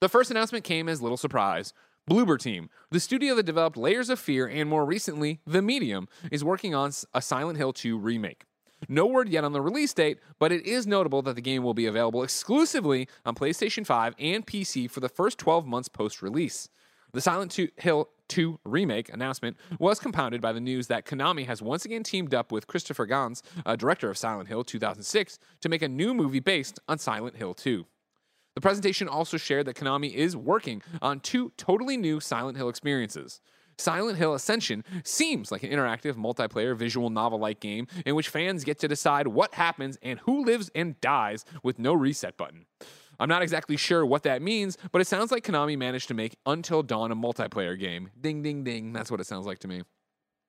[0.00, 1.72] The first announcement came as little surprise.
[2.10, 6.42] Bloober Team, the studio that developed Layers of Fear and more recently The Medium, is
[6.42, 8.44] working on a Silent Hill 2 remake.
[8.88, 11.74] No word yet on the release date, but it is notable that the game will
[11.74, 16.68] be available exclusively on PlayStation 5 and PC for the first 12 months post release.
[17.14, 21.84] The Silent Hill 2 remake announcement was compounded by the news that Konami has once
[21.84, 25.88] again teamed up with Christopher Gans, uh, director of Silent Hill 2006, to make a
[25.88, 27.84] new movie based on Silent Hill 2.
[28.54, 33.42] The presentation also shared that Konami is working on two totally new Silent Hill experiences.
[33.76, 38.64] Silent Hill Ascension seems like an interactive multiplayer visual novel like game in which fans
[38.64, 42.64] get to decide what happens and who lives and dies with no reset button.
[43.22, 46.36] I'm not exactly sure what that means, but it sounds like Konami managed to make
[46.44, 48.10] Until Dawn a multiplayer game.
[48.20, 48.92] Ding, ding, ding.
[48.92, 49.82] That's what it sounds like to me.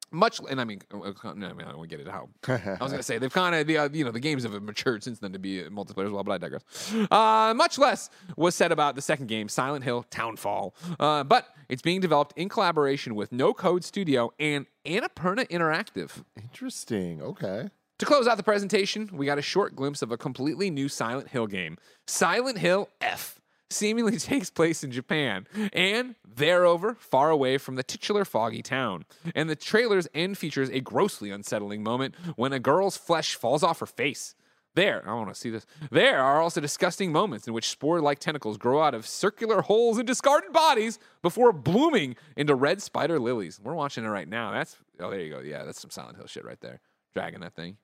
[0.10, 2.30] Much, and I mean, uh, uh, no, I mean, I don't get it how.
[2.48, 5.04] I was gonna say they've kind of the uh, you know the games have matured
[5.04, 6.64] since then to be multiplayer as well, but I digress.
[7.12, 11.82] Uh, much less was said about the second game, Silent Hill Townfall, uh, but it's
[11.82, 16.24] being developed in collaboration with No Code Studio and Annapurna Interactive.
[16.40, 17.22] Interesting.
[17.22, 17.70] Okay.
[18.00, 21.30] To close out the presentation, we got a short glimpse of a completely new Silent
[21.30, 21.78] Hill game,
[22.08, 23.40] Silent Hill F.
[23.70, 29.06] Seemingly takes place in Japan and thereover, far away from the titular foggy town.
[29.36, 33.80] And the trailer's end features a grossly unsettling moment when a girl's flesh falls off
[33.80, 34.36] her face.
[34.76, 35.68] There, I want to see this.
[35.92, 40.00] There are also disgusting moments in which spore like tentacles grow out of circular holes
[40.00, 43.60] in discarded bodies before blooming into red spider lilies.
[43.64, 44.52] We're watching it right now.
[44.52, 45.42] That's, oh, there you go.
[45.42, 46.80] Yeah, that's some Silent Hill shit right there.
[47.16, 47.78] Dragging that thing.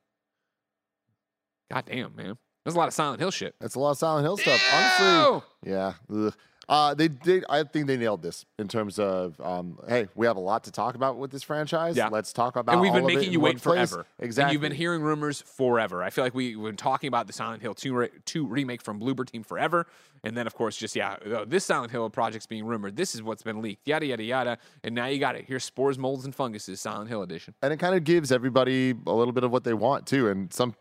[1.72, 2.38] God damn, man.
[2.64, 3.56] There's a lot of Silent Hill shit.
[3.60, 4.62] That's a lot of Silent Hill stuff.
[4.62, 4.78] Ew!
[4.78, 5.94] Honestly, yeah.
[6.12, 6.34] Ugh.
[6.70, 7.44] Uh, they did.
[7.50, 10.72] I think they nailed this in terms of, um, hey, we have a lot to
[10.72, 11.98] talk about with this franchise.
[11.98, 12.10] Yeah.
[12.10, 12.72] Let's talk about.
[12.72, 13.90] and we've been making you wait place.
[13.90, 14.06] forever.
[14.20, 14.44] Exactly.
[14.44, 16.04] And you've been hearing rumors forever.
[16.04, 18.84] I feel like we, we've been talking about the Silent Hill 2, re- 2 remake
[18.84, 19.88] from Bloober Team forever.
[20.24, 21.16] And then, of course, just, yeah,
[21.48, 22.96] this Silent Hill project's being rumored.
[22.96, 24.58] This is what's been leaked, yada, yada, yada.
[24.84, 25.46] And now you got it.
[25.48, 27.56] Here's Spores, Molds, and Funguses, Silent Hill edition.
[27.64, 30.28] and it kind of gives everybody a little bit of what they want too.
[30.28, 30.76] And some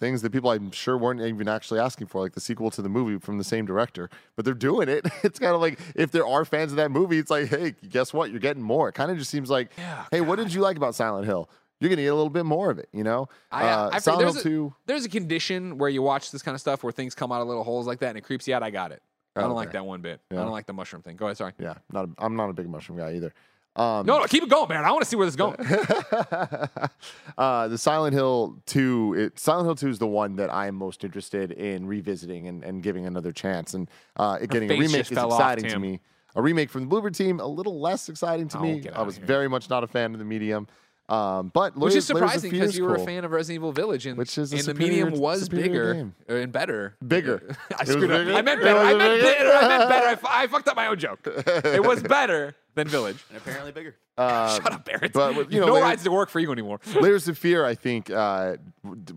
[0.00, 2.88] things that people I'm sure weren't even actually asking for, like the sequel to the
[2.88, 4.10] movie from the same director.
[4.34, 5.06] But they're doing it.
[5.22, 8.14] It's kind of like if there are fans of that movie, it's like, hey, guess
[8.14, 8.30] what?
[8.30, 8.88] You're getting more.
[8.88, 11.48] It kind of just seems like, Yeah, hey, what did you like about Silent Hill?
[11.78, 13.28] You're gonna get a little bit more of it, you know.
[13.52, 14.74] I, uh, uh, I, Silent there's, Hill a, Two.
[14.86, 17.48] there's a condition where you watch this kind of stuff where things come out of
[17.48, 18.62] little holes like that and it creeps you out.
[18.62, 19.02] I got it.
[19.36, 20.20] I don't like that one bit.
[20.30, 21.16] I don't like the mushroom thing.
[21.16, 21.36] Go ahead.
[21.36, 21.52] Sorry.
[21.58, 22.06] Yeah, not.
[22.06, 23.32] A, I'm not a big mushroom guy either.
[23.76, 24.84] Um, No, no, keep it going, man.
[24.84, 25.56] I want to see where this is going.
[27.38, 30.74] uh, the Silent Hill 2, it, Silent Hill 2 is the one that I am
[30.74, 33.74] most interested in revisiting and, and giving another chance.
[33.74, 36.00] And uh, it getting a remake is fell off, exciting to me.
[36.36, 38.88] A remake from the Bloober team, a little less exciting to Oh, me.
[38.94, 40.68] I was very much not a fan of the medium.
[41.10, 43.02] Um, but Which is Layers- Layers surprising because you were cool.
[43.02, 45.94] a fan of Resident Evil Village, and, Which is a and the medium was bigger
[45.94, 46.14] game.
[46.28, 46.94] uh, and better.
[47.06, 47.56] Bigger.
[47.78, 48.18] I screwed up.
[48.26, 48.34] bigger?
[48.34, 48.78] I meant better.
[48.78, 49.44] I meant bigger?
[49.44, 49.50] better.
[49.52, 50.06] I meant better.
[50.06, 51.20] I, fu- I fucked up my own joke.
[51.26, 53.16] It was better than Village.
[53.28, 53.96] and apparently bigger.
[54.16, 55.12] Uh, Shut up, Barrett.
[55.12, 56.78] but with- you know, no Layers- rides to work for you anymore.
[57.00, 58.56] Layers of Fear, I think, uh,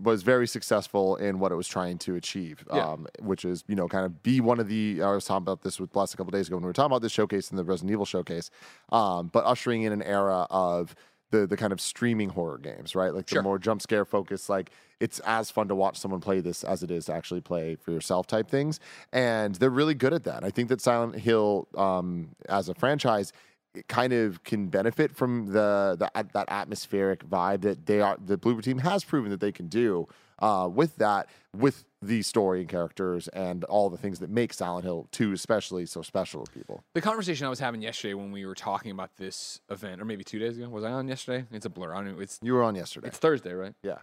[0.02, 2.84] was very successful in what it was trying to achieve, Yeah.
[2.92, 5.00] um, which is, you know, kind of be one of the.
[5.00, 6.86] I was talking about this with Bless a couple days ago when we were talking
[6.90, 8.50] about this showcase and the Resident Evil showcase,
[8.90, 10.96] um, but ushering in an era of
[11.34, 13.12] the the kind of streaming horror games, right?
[13.14, 13.40] Like Sure.
[13.40, 14.70] the more jump scare focused, like
[15.00, 17.90] it's as fun to watch someone play this as it is to actually play for
[17.90, 18.80] yourself type things,
[19.12, 20.44] and they're really good at that.
[20.44, 23.32] I think that Silent Hill, um, as a franchise,
[23.74, 28.38] it kind of can benefit from the, the that atmospheric vibe that they are the
[28.38, 30.06] Bloober team has proven that they can do
[30.40, 34.84] uh, with that with the story and characters and all the things that make Silent
[34.84, 36.84] Hill 2 especially so special to people.
[36.94, 40.24] The conversation I was having yesterday when we were talking about this event, or maybe
[40.24, 41.46] two days ago, was I on yesterday?
[41.52, 41.94] It's a blur.
[41.94, 42.20] I don't know.
[42.20, 43.08] It's You were on yesterday.
[43.08, 43.74] it's Thursday, right?
[43.82, 43.98] yeah.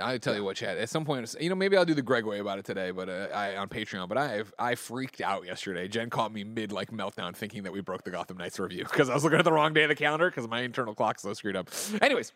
[0.00, 0.78] I tell you what, Chad.
[0.78, 3.08] At some point, you know, maybe I'll do the Greg way about it today, but
[3.08, 4.08] uh, I on Patreon.
[4.08, 5.88] But I I freaked out yesterday.
[5.88, 9.10] Jen caught me mid like meltdown, thinking that we broke the Gotham Knights review because
[9.10, 11.32] I was looking at the wrong day of the calendar because my internal clock's so
[11.32, 11.70] screwed up.
[12.00, 12.32] Anyways,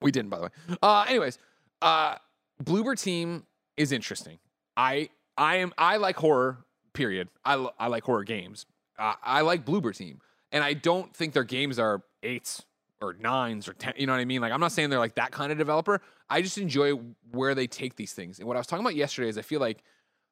[0.00, 0.76] we didn't, by the way.
[0.80, 1.40] Uh, anyways,
[1.82, 2.14] uh,
[2.62, 3.44] Bloober team
[3.76, 4.38] is interesting.
[4.76, 6.64] I I am I like horror.
[6.92, 7.28] Period.
[7.44, 8.66] I I like horror games.
[8.98, 12.64] Uh, I like Bloober team, and I don't think their games are eights
[13.02, 13.92] or nines or ten.
[13.96, 14.40] You know what I mean?
[14.40, 16.00] Like I'm not saying they're like that kind of developer.
[16.30, 16.92] I just enjoy
[17.30, 18.38] where they take these things.
[18.38, 19.82] And what I was talking about yesterday is I feel like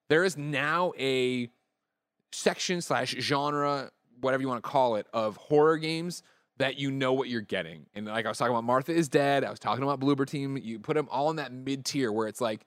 [0.08, 1.50] there is now a
[2.32, 6.22] section slash genre, whatever you want to call it, of horror games
[6.59, 7.87] that you know what you're getting.
[7.95, 9.45] And like I was talking about, Martha is Dead.
[9.45, 10.57] I was talking about Bloober Team.
[10.57, 12.64] You put them all in that mid tier where it's like,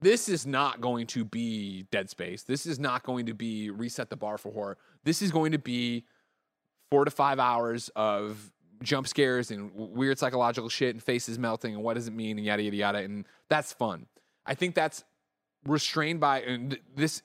[0.00, 2.42] this is not going to be Dead Space.
[2.42, 4.76] This is not going to be reset the bar for horror.
[5.02, 6.04] This is going to be
[6.90, 11.82] four to five hours of jump scares and weird psychological shit and faces melting and
[11.82, 14.06] what does it mean and yada yada yada and that's fun.
[14.44, 15.04] I think that's
[15.66, 17.22] restrained by and this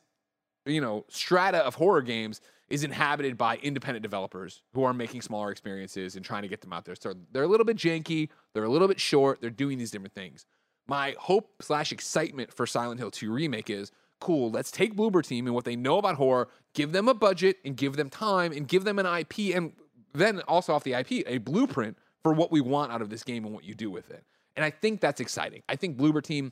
[0.65, 5.51] you know strata of horror games is inhabited by independent developers who are making smaller
[5.51, 6.95] experiences and trying to get them out there.
[6.95, 10.13] So they're a little bit janky, they're a little bit short, they're doing these different
[10.13, 10.45] things.
[10.87, 14.51] My hope slash excitement for Silent Hill 2 remake is cool.
[14.51, 17.75] Let's take Bloober Team and what they know about horror, give them a budget and
[17.75, 19.73] give them time and give them an IP and
[20.13, 23.45] then also off the IP a blueprint for what we want out of this game
[23.45, 24.23] and what you do with it.
[24.55, 25.63] And I think that's exciting.
[25.69, 26.51] I think Bloober Team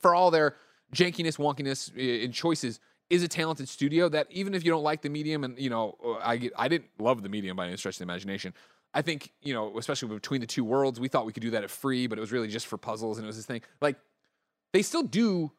[0.00, 0.56] for all their
[0.94, 2.80] jankiness, wonkiness, uh, and choices,
[3.14, 5.96] is a talented studio that even if you don't like the medium, and you know,
[6.04, 8.52] uh, I get, I didn't love the medium by any stretch of the imagination.
[8.92, 11.64] I think you know, especially between the two worlds, we thought we could do that
[11.64, 13.62] at free, but it was really just for puzzles, and it was this thing.
[13.80, 13.96] Like
[14.72, 15.52] they still do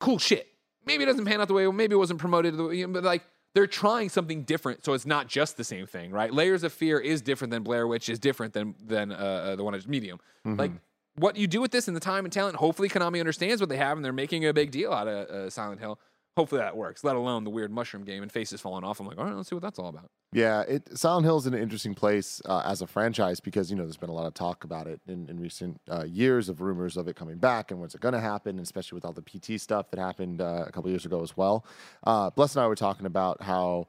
[0.00, 0.48] cool shit.
[0.84, 3.22] Maybe it doesn't pan out the way, maybe it wasn't promoted, but like
[3.54, 6.32] they're trying something different, so it's not just the same thing, right?
[6.32, 9.62] Layers of Fear is different than Blair Witch, is different than than uh, uh, the
[9.64, 10.18] one at Medium.
[10.44, 10.72] Like
[11.16, 12.56] what you do with this and the time and talent.
[12.56, 15.50] Hopefully, Konami understands what they have, and they're making a big deal out of uh,
[15.50, 15.98] Silent Hill.
[16.36, 17.04] Hopefully that works.
[17.04, 19.00] Let alone the weird mushroom game and faces falling off.
[19.00, 20.10] I'm like, all right, let's see what that's all about.
[20.32, 23.82] Yeah, it Silent Hill is an interesting place uh, as a franchise because you know
[23.82, 26.96] there's been a lot of talk about it in, in recent uh, years of rumors
[26.96, 29.60] of it coming back and when's it going to happen, especially with all the PT
[29.60, 31.66] stuff that happened uh, a couple years ago as well.
[32.02, 33.86] Uh, Bless and I were talking about how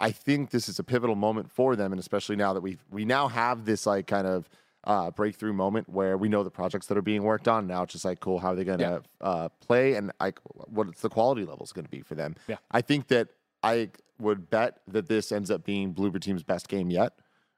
[0.00, 3.04] I think this is a pivotal moment for them, and especially now that we we
[3.04, 4.48] now have this like kind of
[4.86, 7.66] uh, breakthrough moment where we know the projects that are being worked on.
[7.66, 11.00] Now it's just like, cool, how are they going to uh, play, and like what's
[11.00, 12.36] the quality levels going to be for them?
[12.48, 12.56] Yeah.
[12.70, 13.28] I think that
[13.62, 17.14] I would bet that this ends up being Bloober Team's best game yet.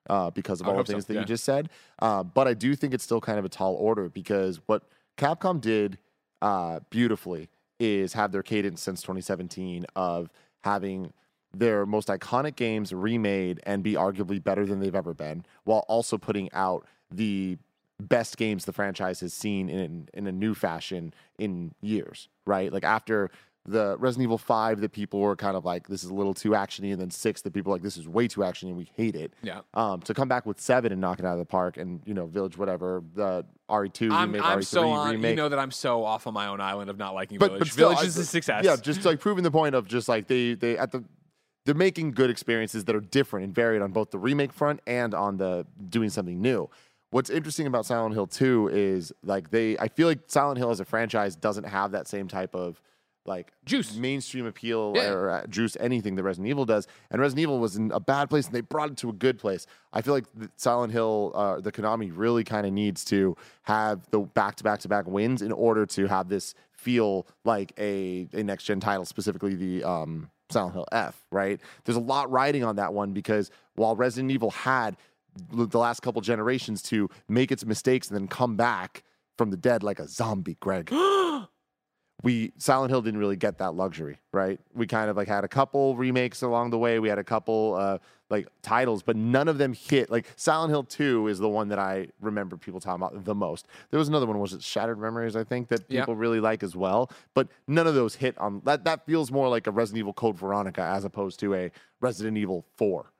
[0.09, 1.21] Uh, because of I all the hope so, things that yeah.
[1.21, 4.09] you just said, uh, but I do think it's still kind of a tall order
[4.09, 4.85] because what
[5.19, 5.99] Capcom did
[6.41, 7.49] uh, beautifully
[7.81, 10.31] is have their cadence since 2017 of
[10.63, 11.13] having
[11.53, 16.19] their most iconic games remade and be arguably better than they've ever been, while also
[16.19, 17.59] putting out the
[18.01, 22.29] best games the franchise has seen in in a new fashion in years.
[22.47, 23.31] Right, like after
[23.69, 26.51] the Resident Evil 5 that people were kind of like, this is a little too
[26.51, 28.89] actiony, and then 6 that people were like, this is way too actiony and we
[28.95, 29.33] hate it.
[29.43, 29.61] Yeah.
[29.75, 32.15] Um, to come back with 7 and knock it out of the park and, you
[32.15, 35.11] know, Village, whatever, the RE2 I'm, remake, I'm RE3 so on.
[35.11, 35.31] remake.
[35.31, 37.61] You know that I'm so off on my own island of not liking but, Village.
[37.61, 38.65] but still, Village I- is a success.
[38.65, 41.03] Yeah, just like proving the point of just like they, they, at the,
[41.65, 45.13] they're making good experiences that are different and varied on both the remake front and
[45.13, 46.71] on the doing something new.
[47.11, 50.81] What's interesting about Silent Hill 2 is like they I feel like Silent Hill as
[50.81, 52.81] a franchise doesn't have that same type of
[53.25, 53.97] like Juice.
[53.97, 55.11] mainstream appeal Yeah.
[55.11, 56.87] or uh, juice anything that Resident Evil does.
[57.11, 59.39] And Resident Evil was in a bad place and they brought it to a good
[59.39, 59.67] place.
[59.93, 64.09] I feel like the Silent Hill uh, the Konami really kind of needs to have
[64.11, 68.29] the back to back to back wins in order to have this feel like a
[68.33, 71.61] a next gen title specifically the um Silent Hill F, right?
[71.85, 74.97] There's a lot riding on that one because while Resident Evil had
[75.51, 79.03] the last couple generations to make its mistakes and then come back
[79.39, 80.91] from the dead like a zombie, Greg.
[82.23, 84.59] we Silent Hill didn't really get that luxury, right?
[84.75, 86.99] We kind of like had a couple remakes along the way.
[86.99, 90.11] We had a couple uh like titles, but none of them hit.
[90.11, 93.69] Like Silent Hill 2 is the one that I remember people talking about the most.
[93.91, 96.03] There was another one, was it Shattered Memories, I think, that Yep.
[96.03, 97.11] people really like as well.
[97.35, 100.37] But none of those hit on that that feels more like a Resident Evil Code
[100.37, 101.71] Veronica as opposed to a
[102.01, 103.13] Resident Evil 4.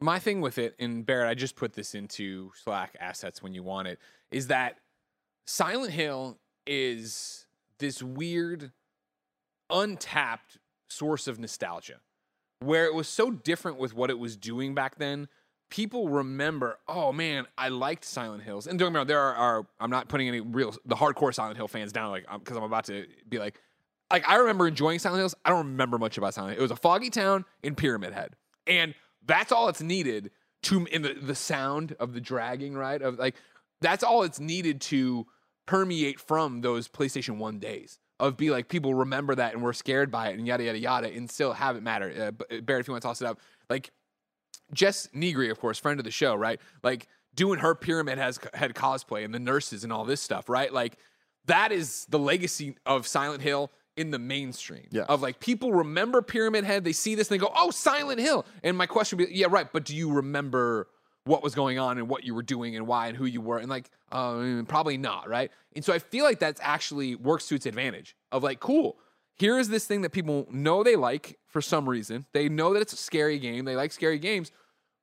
[0.00, 3.62] My thing with it, and Barrett, I just put this into Slack assets when you
[3.62, 3.98] want it,
[4.30, 4.78] is that
[5.46, 7.46] Silent Hill is
[7.78, 8.72] this weird,
[9.70, 12.00] untapped source of nostalgia
[12.60, 15.28] where it was so different with what it was doing back then.
[15.70, 18.66] People remember, oh man, I liked Silent Hills.
[18.66, 21.32] And don't get me wrong, there are, are I'm not putting any real, the hardcore
[21.34, 23.60] Silent Hill fans down, like, um, because I'm about to be like,
[24.10, 25.34] like I remember enjoying Silent Hills.
[25.44, 26.60] I don't remember much about Silent Hill.
[26.60, 28.34] It was a foggy town in Pyramid Head,
[28.66, 28.94] and
[29.26, 30.30] that's all it's needed
[30.64, 33.36] to in the the sound of the dragging right of like
[33.80, 35.26] that's all it's needed to
[35.66, 40.10] permeate from those PlayStation One days of be like people remember that and we're scared
[40.10, 42.32] by it and yada yada yada and still have it matter.
[42.50, 43.40] Uh, Barrett, if you want to toss it up,
[43.70, 43.90] like
[44.72, 46.60] Jess Nigri, of course, friend of the show, right?
[46.82, 50.72] Like doing her pyramid has had cosplay and the nurses and all this stuff, right?
[50.72, 50.96] Like
[51.46, 54.86] that is the legacy of Silent Hill in the mainstream.
[54.90, 55.06] Yes.
[55.08, 58.46] Of like people remember Pyramid Head, they see this and they go, "Oh, Silent Hill."
[58.62, 60.88] And my question would be, yeah, right, but do you remember
[61.24, 63.58] what was going on and what you were doing and why and who you were?
[63.58, 65.50] And like, uh, probably not, right?
[65.74, 68.16] And so I feel like that's actually works to its advantage.
[68.32, 68.98] Of like, cool,
[69.34, 72.26] here is this thing that people know they like for some reason.
[72.32, 73.64] They know that it's a scary game.
[73.64, 74.50] They like scary games.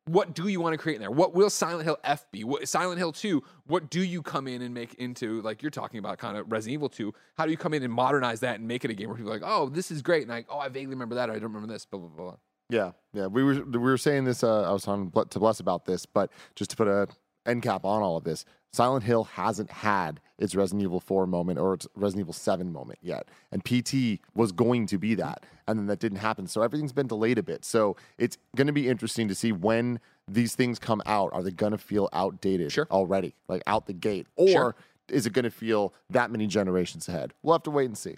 [0.08, 1.10] What do you want to create in there?
[1.10, 2.44] What will Silent Hill F be?
[2.44, 5.98] What, Silent Hill 2, what do you come in and make into, like you're talking
[5.98, 7.12] about, kind of Resident Evil 2?
[7.38, 9.32] How do you come in and modernize that and make it a game where people
[9.32, 10.22] are like, oh, this is great.
[10.22, 11.30] And like, oh, I vaguely remember that.
[11.30, 12.36] Or I don't remember this, blah, blah, blah.
[12.70, 13.28] Yeah, yeah.
[13.28, 14.44] We were we were saying this.
[14.44, 17.08] Uh, I was talking to Bless about this, but just to put a
[17.46, 18.46] end cap on all of this,
[18.76, 23.00] Silent Hill hasn't had its Resident Evil 4 moment or its Resident Evil 7 moment
[23.02, 26.46] yet, and PT was going to be that, and then that didn't happen.
[26.46, 27.64] So everything's been delayed a bit.
[27.64, 31.30] So it's going to be interesting to see when these things come out.
[31.32, 32.86] Are they going to feel outdated Sure.
[32.92, 34.76] already, like out the gate, or Sure.
[35.08, 37.34] is it going to feel that many generations ahead?
[37.44, 38.18] We'll have to wait and see.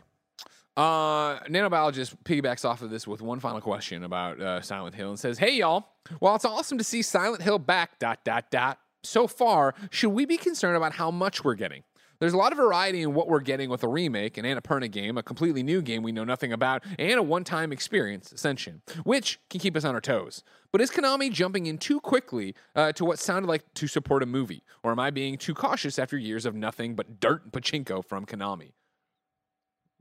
[0.76, 5.20] Uh, nanobiologist piggybacks off of this with one final question about uh, Silent Hill and
[5.20, 5.88] says, "Hey y'all,
[6.20, 8.80] while it's awesome to see Silent Hill back, dot dot dot.
[9.08, 11.84] So far, should we be concerned about how much we're getting?
[12.20, 15.18] There's a lot of variety in what we're getting with a remake, an Annapurna game,
[15.18, 19.60] a completely new game we know nothing about, and a one-time experience, Ascension, which can
[19.60, 20.44] keep us on our toes.
[20.72, 24.26] But is Konami jumping in too quickly uh, to what sounded like to support a
[24.26, 28.04] movie, or am I being too cautious after years of nothing but dirt and pachinko
[28.04, 28.72] from Konami?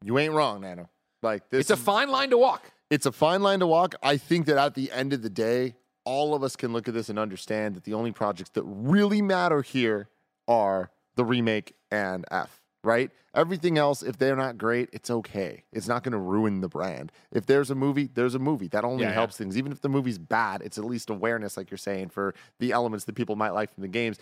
[0.02, 0.88] You ain't wrong, Nano.
[1.22, 3.94] Like this It's a fine line to walk." it's a fine line to walk.
[4.02, 5.74] I think that at the end of the day,
[6.07, 9.20] all of us can look at this and understand that the only projects that really
[9.20, 10.09] matter here
[10.48, 13.11] are the remake and F, right?
[13.34, 15.64] Everything else, if they're not great, it's okay.
[15.72, 17.11] It's not going to ruin the brand.
[17.32, 18.68] If there's a movie, there's a movie.
[18.68, 19.14] That only Yeah, yeah.
[19.14, 19.59] helps things.
[19.59, 23.04] Even if the movie's bad, it's at least awareness, like you're saying, for the elements
[23.07, 24.16] that people might like from the games.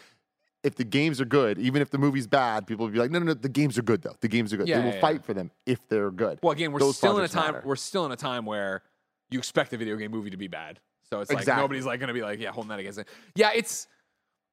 [0.65, 3.19] If the games are good, even if the movie's bad, people will be like, no,
[3.19, 4.17] no, no, the games are good though.
[4.21, 4.67] The games are good.
[4.67, 5.23] Yeah, they will yeah, fight yeah.
[5.23, 6.39] for them if they're good.
[6.43, 7.53] Well, again, we're Those still in a time.
[7.55, 7.63] matter.
[7.67, 8.83] We're still in a time where
[9.31, 10.81] you expect the video game movie to be bad.
[11.15, 13.09] So it's like nobody's like going to be like, yeah, holding that against it.
[13.35, 13.87] Yeah, it's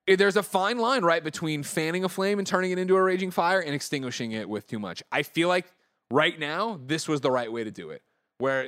[0.08, 3.02] it- there's a fine line right between fanning a flame and turning it into a
[3.04, 5.04] raging fire and extinguishing it with too much.
[5.12, 5.72] I feel like
[6.10, 8.02] right now this was the right way to do it.
[8.40, 8.66] Where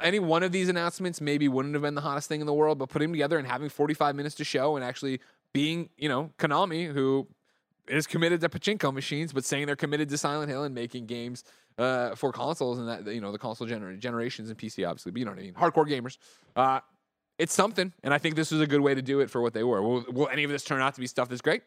[0.00, 2.78] any one of these announcements maybe wouldn't have been the hottest thing in the world,
[2.78, 5.20] but putting them together and having 45 minutes to show and actually
[5.52, 7.26] being, you know, Konami who
[7.88, 11.42] is committed to pachinko machines, but saying they're committed to Silent Hill and making games
[11.78, 15.18] uh, for consoles and that you know the console gener- generations and PC obviously, but
[15.18, 16.18] you know what I mean, hardcore gamers.
[16.54, 16.80] Uh,
[17.38, 19.52] it's something, and I think this was a good way to do it for what
[19.52, 19.82] they were.
[19.82, 21.62] Will, will any of this turn out to be stuff that's great?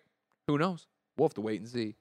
[0.48, 0.88] Who knows?
[1.18, 1.96] We'll have to wait and see.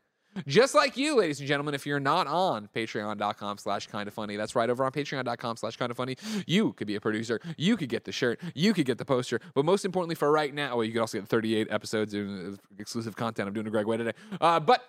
[0.46, 4.36] Just like you, ladies and gentlemen, if you're not on patreon.com slash kind of funny,
[4.36, 6.16] that's right over on patreon.com slash kind of funny,
[6.46, 7.40] you could be a producer.
[7.56, 8.40] You could get the shirt.
[8.54, 9.40] You could get the poster.
[9.54, 13.16] But most importantly for right now, well, you could also get 38 episodes of exclusive
[13.16, 14.12] content I'm doing a Greg Way today.
[14.40, 14.84] Uh, but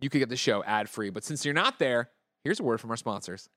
[0.00, 1.10] you could get the show ad free.
[1.10, 2.10] But since you're not there,
[2.44, 3.48] here's a word from our sponsors.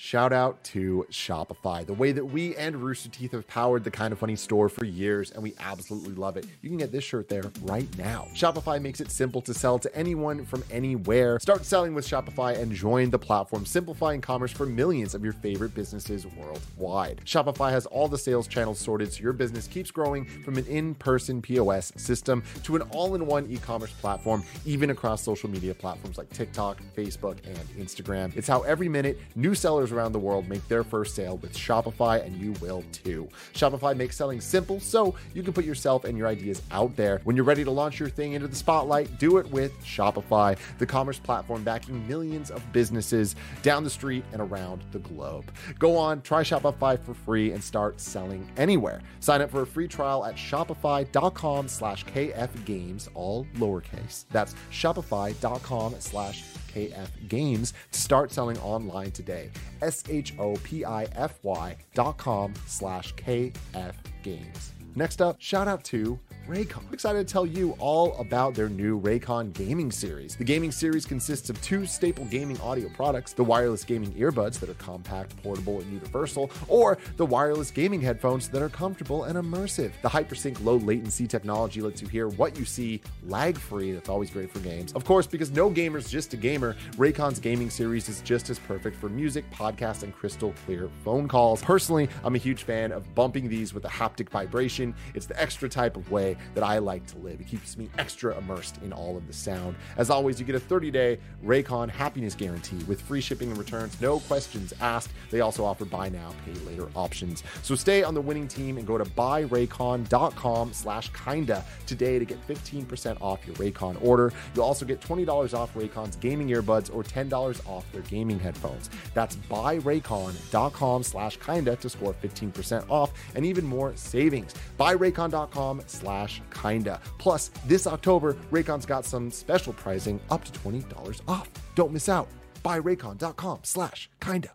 [0.00, 4.12] Shout out to Shopify, the way that we and Rooster Teeth have powered the kind
[4.12, 6.46] of funny store for years, and we absolutely love it.
[6.62, 8.28] You can get this shirt there right now.
[8.32, 11.40] Shopify makes it simple to sell to anyone from anywhere.
[11.40, 15.74] Start selling with Shopify and join the platform simplifying commerce for millions of your favorite
[15.74, 17.20] businesses worldwide.
[17.24, 20.94] Shopify has all the sales channels sorted so your business keeps growing from an in
[20.94, 25.74] person POS system to an all in one e commerce platform, even across social media
[25.74, 28.30] platforms like TikTok, Facebook, and Instagram.
[28.36, 32.24] It's how every minute new sellers around the world make their first sale with Shopify,
[32.24, 33.28] and you will too.
[33.54, 37.20] Shopify makes selling simple so you can put yourself and your ideas out there.
[37.24, 40.86] When you're ready to launch your thing into the spotlight, do it with Shopify, the
[40.86, 45.50] commerce platform backing millions of businesses down the street and around the globe.
[45.78, 49.00] Go on, try Shopify for free and start selling anywhere.
[49.20, 54.24] Sign up for a free trial at shopify.com slash kfgames, all lowercase.
[54.30, 59.50] That's shopify.com slash KF Games to start selling online today.
[59.82, 64.72] S H O P I F Y dot com slash KF Games.
[64.94, 66.18] Next up, shout out to
[66.48, 66.78] Raycon.
[66.88, 70.34] I'm excited to tell you all about their new Raycon gaming series.
[70.34, 74.70] The gaming series consists of two staple gaming audio products the wireless gaming earbuds that
[74.70, 79.92] are compact, portable, and universal, or the wireless gaming headphones that are comfortable and immersive.
[80.00, 83.92] The Hypersync low latency technology lets you hear what you see lag free.
[83.92, 84.92] That's always great for games.
[84.94, 88.96] Of course, because no gamer's just a gamer, Raycon's gaming series is just as perfect
[88.96, 91.60] for music, podcasts, and crystal clear phone calls.
[91.60, 94.94] Personally, I'm a huge fan of bumping these with a haptic vibration.
[95.12, 97.40] It's the extra type of way that I like to live.
[97.40, 99.76] It keeps me extra immersed in all of the sound.
[99.96, 104.00] As always, you get a 30 day Raycon happiness guarantee with free shipping and returns,
[104.00, 105.10] no questions asked.
[105.30, 107.42] They also offer buy now, pay later options.
[107.62, 112.38] So stay on the winning team and go to buyraycon.com slash kinda today to get
[112.46, 114.32] 15% off your Raycon order.
[114.54, 118.90] You'll also get $20 off Raycon's gaming earbuds or $10 off their gaming headphones.
[119.14, 124.54] That's buyraycon.com slash kinda to score 15% off and even more savings.
[124.78, 126.27] Buyraycon.com slash
[126.62, 127.00] kinda.
[127.18, 131.48] Plus, this October, Raycon's got some special pricing up to $20 off.
[131.74, 132.28] Don't miss out.
[132.64, 134.50] Buyraycon.com slash kinda.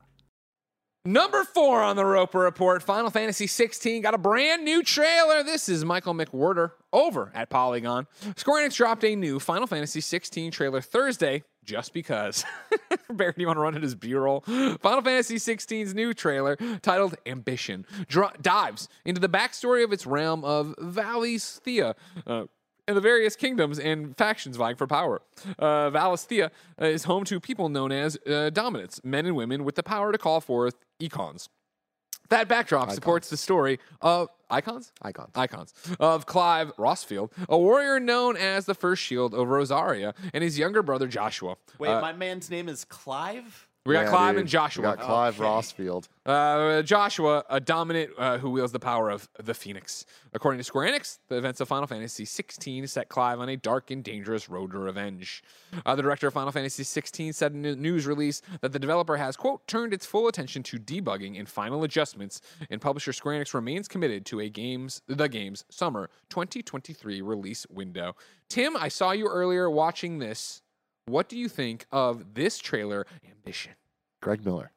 [1.06, 5.44] Number four on the Roper Report, Final Fantasy 16 got a brand new trailer.
[5.44, 8.08] This is Michael McWhertor over at Polygon.
[8.38, 12.46] Square Enix dropped a new Final Fantasy 16 trailer Thursday, just because.
[13.10, 14.42] Barry, do you want to run it as B-roll?
[14.42, 20.44] Final Fantasy 16's new trailer, titled Ambition, dr- dives into the backstory of its realm
[20.44, 21.96] of Valisthea.
[22.26, 22.46] Uh,
[22.88, 25.22] and the various kingdoms and factions vying for power.
[25.58, 26.50] Uh, Valisthea
[26.82, 30.12] uh, is home to people known as uh, dominants, men and women with the power
[30.12, 31.50] to call forth icons.
[32.30, 34.92] That backdrop supports the story of icons.
[35.02, 35.32] Icons.
[35.36, 40.58] Icons of Clive Rosfield, a warrior known as the First Shield of Rosaria, and his
[40.58, 41.58] younger brother Joshua.
[41.80, 43.68] Wait, Uh, my man's name is Clive.
[43.86, 44.40] We got Yeah, Clive dude.
[44.42, 44.82] and Joshua.
[44.82, 45.44] We got Clive Okay.
[45.50, 46.08] Rosfield.
[46.26, 50.06] Uh, Joshua, a dominant uh, who wields the power of the Phoenix.
[50.34, 53.92] According to Square Enix, the events of Final Fantasy XVI set Clive on a dark
[53.92, 55.44] and dangerous road to revenge.
[55.86, 59.18] Uh, the director of Final Fantasy XVI said in a news release that the developer
[59.18, 63.54] has, quote, turned its full attention to debugging and final adjustments, and publisher Square Enix
[63.54, 68.16] remains committed to a game's the game's summer 2023 release window.
[68.48, 70.62] Tim, I saw you earlier watching this.
[71.06, 73.74] What do you think of this trailer, Ambition?
[74.22, 74.72] Greg Miller.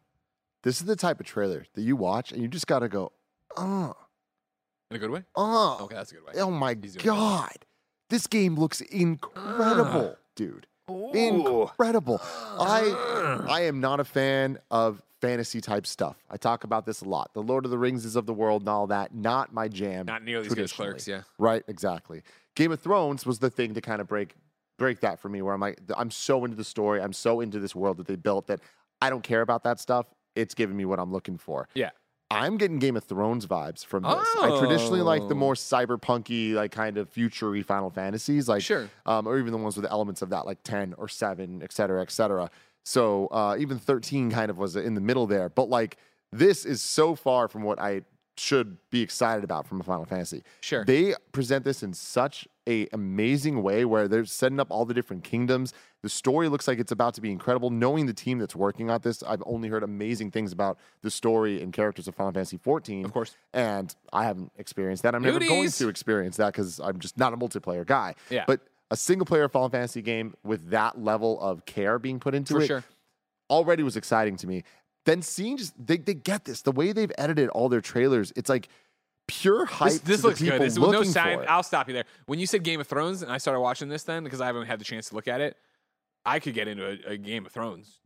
[0.63, 3.13] This is the type of trailer that you watch and you just got to go,
[3.57, 3.95] oh,
[4.91, 5.23] In a good way?
[5.37, 6.33] oh, Okay, that's a good way.
[6.41, 6.75] oh my.
[6.75, 7.53] God.
[8.11, 10.67] This game looks incredible, dude.
[10.89, 12.21] Incredible.
[12.23, 16.17] I I am not a fan of fantasy type stuff.
[16.31, 17.33] I talk about this a lot.
[17.35, 19.13] The Lord of the Rings is of the world and all that.
[19.15, 20.07] Not my jam.
[20.07, 21.23] Not nearly as good as Clerks, yeah.
[21.39, 22.23] Right, exactly.
[22.55, 24.35] Game of Thrones was the thing to kind of break
[24.79, 27.59] break that for me where I'm like I'm so into the story, I'm so into
[27.59, 28.61] this world that they built that
[29.01, 30.07] I don't care about that stuff.
[30.35, 31.69] It's giving me what I'm looking for.
[31.75, 31.91] Yeah.
[32.31, 34.27] I'm getting Game of Thrones vibes from this.
[34.41, 35.39] I traditionally like the Oh.
[35.39, 38.91] more cyberpunky, like kind of futury Final Fantasies, like Sure.
[39.07, 42.03] um, or even the ones with elements of that, like 10 or 7, et cetera,
[42.03, 42.51] et cetera.
[42.85, 45.49] So uh, even 13 kind of was in the middle there.
[45.49, 45.99] But like
[46.33, 48.03] this is so far from what I
[48.39, 50.43] should be excited about from a Final Fantasy.
[50.61, 50.85] Sure.
[50.85, 55.25] They present this in such a amazing way where they're setting up all the different
[55.25, 55.73] kingdoms.
[56.03, 57.71] The story looks like it's about to be incredible.
[57.71, 61.63] Knowing the team that's working on this, I've only heard amazing things about the story
[61.63, 63.05] and characters of Final Fantasy 14.
[63.05, 63.37] Of course.
[63.53, 65.15] And I haven't experienced that.
[65.15, 68.15] I'm never going to experience that because I'm just not a multiplayer guy.
[68.31, 68.45] Yeah.
[68.47, 68.61] But
[68.91, 72.63] a single player Final Fantasy game with that level of care being put into For
[72.63, 72.85] it sure.
[73.51, 74.65] already was exciting to me.
[75.07, 78.33] Then seeing just they, they get this the way they've edited all their trailers.
[78.37, 78.69] It's like
[79.29, 79.93] pure hype.
[79.93, 80.61] This, this looks good.
[80.61, 81.45] This, no sign.
[81.49, 82.05] I'll stop you there.
[82.27, 84.67] When you said Game of Thrones, and I started watching this then because I haven't
[84.67, 85.57] had the chance to look at it,
[86.25, 88.01] I could get into a, a Game of Thrones,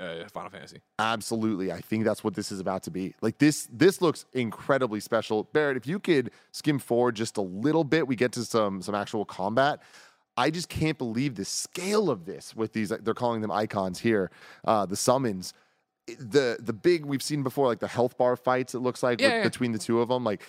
[0.00, 0.80] uh, Final Fantasy.
[0.98, 1.70] Absolutely.
[1.70, 3.14] I think that's what this is about to be.
[3.20, 5.44] Like this this looks incredibly special.
[5.52, 8.94] Barrett, if you could skim forward just a little bit, we get to some some
[8.94, 9.82] actual combat.
[10.38, 14.30] I just can't believe the scale of this with these they're calling them icons here.
[14.64, 15.52] Uh the summons.
[16.06, 19.26] The the big we've seen before like the health bar fights it looks like Yeah,
[19.28, 19.42] with- yeah.
[19.44, 20.40] between the two of them like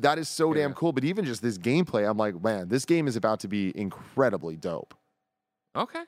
[0.00, 2.84] that is so Yeah, damn cool but even just this gameplay I'm like man this
[2.86, 4.94] game is about to be incredibly dope.
[5.76, 6.04] Okay.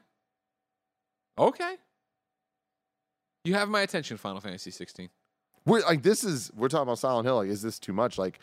[1.38, 1.76] Okay.
[3.44, 5.08] You have my attention, Final Fantasy 16.
[5.66, 7.36] We're like this is we're talking about Silent Hill.
[7.36, 8.18] Like, is this too much?
[8.18, 8.40] Like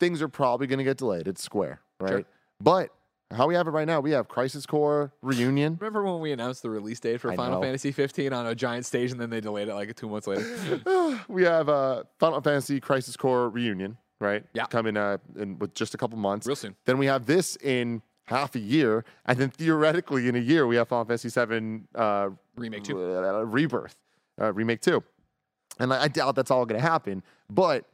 [0.00, 1.26] things are probably going to get delayed.
[1.28, 2.10] It's Square, right?
[2.10, 2.24] Sure.
[2.60, 2.90] But
[3.34, 5.76] how we have it right now, we have Crisis Core reunion.
[5.80, 7.62] Remember when we announced the release date for I Final know.
[7.62, 10.44] Fantasy 15 on a giant stage and then they delayed it like two months later?
[11.28, 14.44] we have uh, Final Fantasy Crisis Core reunion, right?
[14.52, 14.66] Yeah.
[14.66, 16.46] coming uh, in with just a couple months.
[16.46, 16.76] Real soon.
[16.84, 20.76] Then we have this in half a year, and then theoretically in a year we
[20.76, 22.98] have Final Fantasy Seven uh, Remake 2.
[22.98, 23.96] uh, Rebirth,
[24.40, 25.02] uh, remake two,
[25.78, 27.22] and I, I doubt that's all going to happen.
[27.50, 27.84] But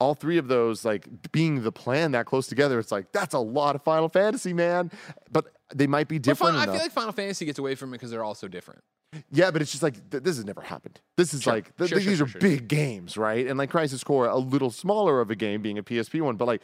[0.00, 3.38] all three of those, like being the plan that close together, it's like that's a
[3.38, 4.90] lot of Final Fantasy, man.
[5.30, 6.56] But they might be different.
[6.56, 8.82] I feel like Final Fantasy gets away from it because they're all so different.
[9.30, 11.00] Yeah, but it's just like th- this has never happened.
[11.16, 11.52] This is Sure.
[11.54, 13.46] like th- Sure, th- sure, these are big games, right?
[13.46, 16.46] And like Crisis Core, a little smaller of a game, being a PSP one, but
[16.46, 16.62] like,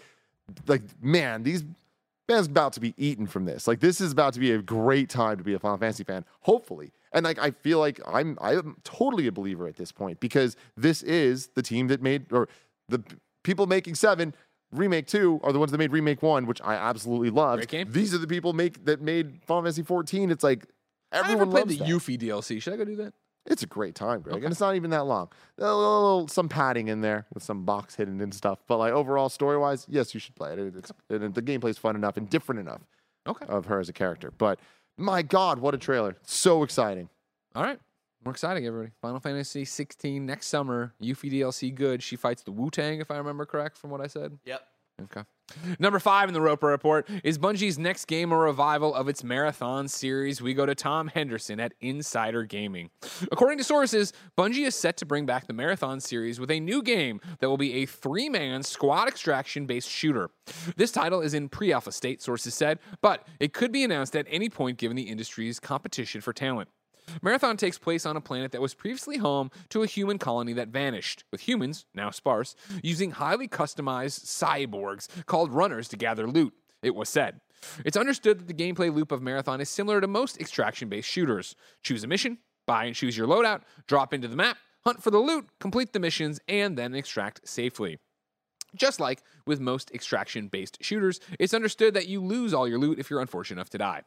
[0.66, 1.62] like man, these
[2.28, 3.66] fans about to be eaten from this.
[3.68, 6.24] Like, this is about to be a great time to be a Final Fantasy fan,
[6.40, 6.92] hopefully.
[7.12, 11.02] And like, I feel like I'm I'm totally a believer at this point because this
[11.04, 12.48] is the team that made or
[12.90, 13.02] the
[13.44, 14.34] people making seven.
[14.72, 17.70] Remake two are the ones that made remake one, which I absolutely loved.
[17.92, 20.30] These are the people make that made Final Fantasy 14.
[20.30, 20.64] It's like
[21.10, 21.88] everyone I played the that.
[21.88, 22.62] Yuffie DLC.
[22.62, 23.12] Should I go do that?
[23.46, 24.44] It's a great time, Greg, Okay.
[24.44, 25.28] and it's not even that long.
[25.58, 29.28] A little, some padding in there with some box hidden and stuff, but like overall
[29.30, 30.58] story wise, yes, you should play it.
[30.58, 32.82] It- It's, and the gameplay's fun enough and different enough
[33.26, 33.46] Okay.
[33.46, 34.30] of her as a character.
[34.30, 34.60] But
[34.98, 36.16] my God, what a trailer!
[36.22, 37.08] So exciting.
[37.56, 37.80] All right.
[38.24, 38.92] More exciting, everybody.
[39.00, 40.94] Final Fantasy 16 next summer.
[41.02, 42.02] Yuffie DLC good.
[42.02, 44.38] She fights the Wu Tang, if I remember correct from what I said.
[44.44, 44.60] Yep.
[45.04, 45.22] Okay.
[45.78, 49.88] Number five in the Roper Report is Bungie's next game a revival of its marathon
[49.88, 50.40] series.
[50.40, 52.90] We go to Tom Henderson at Insider Gaming.
[53.32, 56.82] According to sources, Bungie is set to bring back the marathon series with a new
[56.82, 60.30] game that will be a three man squad extraction based shooter.
[60.76, 64.26] This title is in pre alpha state, sources said, but it could be announced at
[64.28, 66.68] any point given the industry's competition for talent.
[67.22, 70.68] Marathon takes place on a planet that was previously home to a human colony that
[70.68, 76.94] vanished, with humans, now sparse, using highly customized cyborgs called runners to gather loot, it
[76.94, 77.40] was said.
[77.84, 81.54] It's understood that the gameplay loop of Marathon is similar to most extraction based shooters.
[81.82, 85.18] Choose a mission, buy and choose your loadout, drop into the map, hunt for the
[85.18, 87.98] loot, complete the missions, and then extract safely.
[88.74, 92.98] Just like with most extraction based shooters, it's understood that you lose all your loot
[92.98, 94.02] if you're unfortunate enough to die.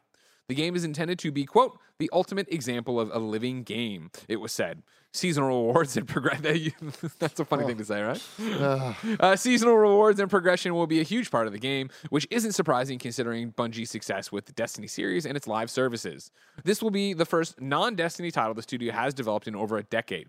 [0.48, 4.36] The game is intended to be, quote, the ultimate example of a living game, it
[4.36, 4.82] was said.
[5.12, 6.74] Seasonal rewards and progression.
[7.18, 8.22] That's a funny thing to say, right?
[9.20, 12.52] Uh, seasonal rewards and progression will be a huge part of the game, which isn't
[12.52, 16.30] surprising considering Bungie's success with the Destiny series and its live services.
[16.64, 19.82] This will be the first non Destiny title the studio has developed in over a
[19.82, 20.28] decade.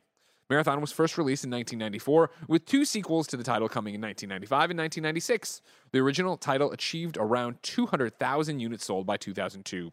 [0.49, 4.71] Marathon was first released in 1994, with two sequels to the title coming in 1995
[4.71, 5.61] and 1996.
[5.91, 9.91] The original title achieved around 200,000 units sold by 2002.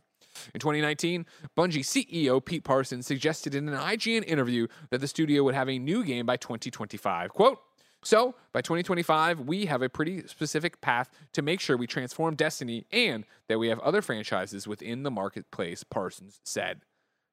[0.55, 1.26] In 2019,
[1.57, 5.78] Bungie CEO Pete Parsons suggested in an IGN interview that the studio would have a
[5.78, 7.30] new game by 2025.
[7.30, 7.59] Quote,
[8.05, 12.85] so, by 2025, we have a pretty specific path to make sure we transform Destiny
[12.91, 16.80] and that we have other franchises within the marketplace, Parsons said.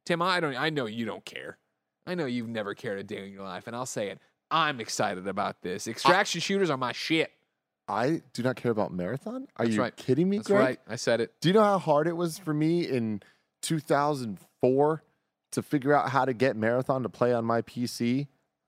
[0.05, 1.57] Tim, I don't I know you don't care.
[2.05, 4.19] I know you've never cared a day in your life, and I'll say it.
[4.51, 5.87] I'm excited about this.
[5.87, 7.31] Extraction shooters are my shit.
[7.89, 9.47] I do not care about marathon.
[9.57, 9.95] Are That's you right.
[9.95, 10.59] kidding me, That's Greg?
[10.61, 10.79] right.
[10.87, 11.33] I said it.
[11.41, 13.21] Do you know how hard it was for me in
[13.63, 15.03] 2004
[15.51, 18.27] to figure out how to get Marathon to play on my PC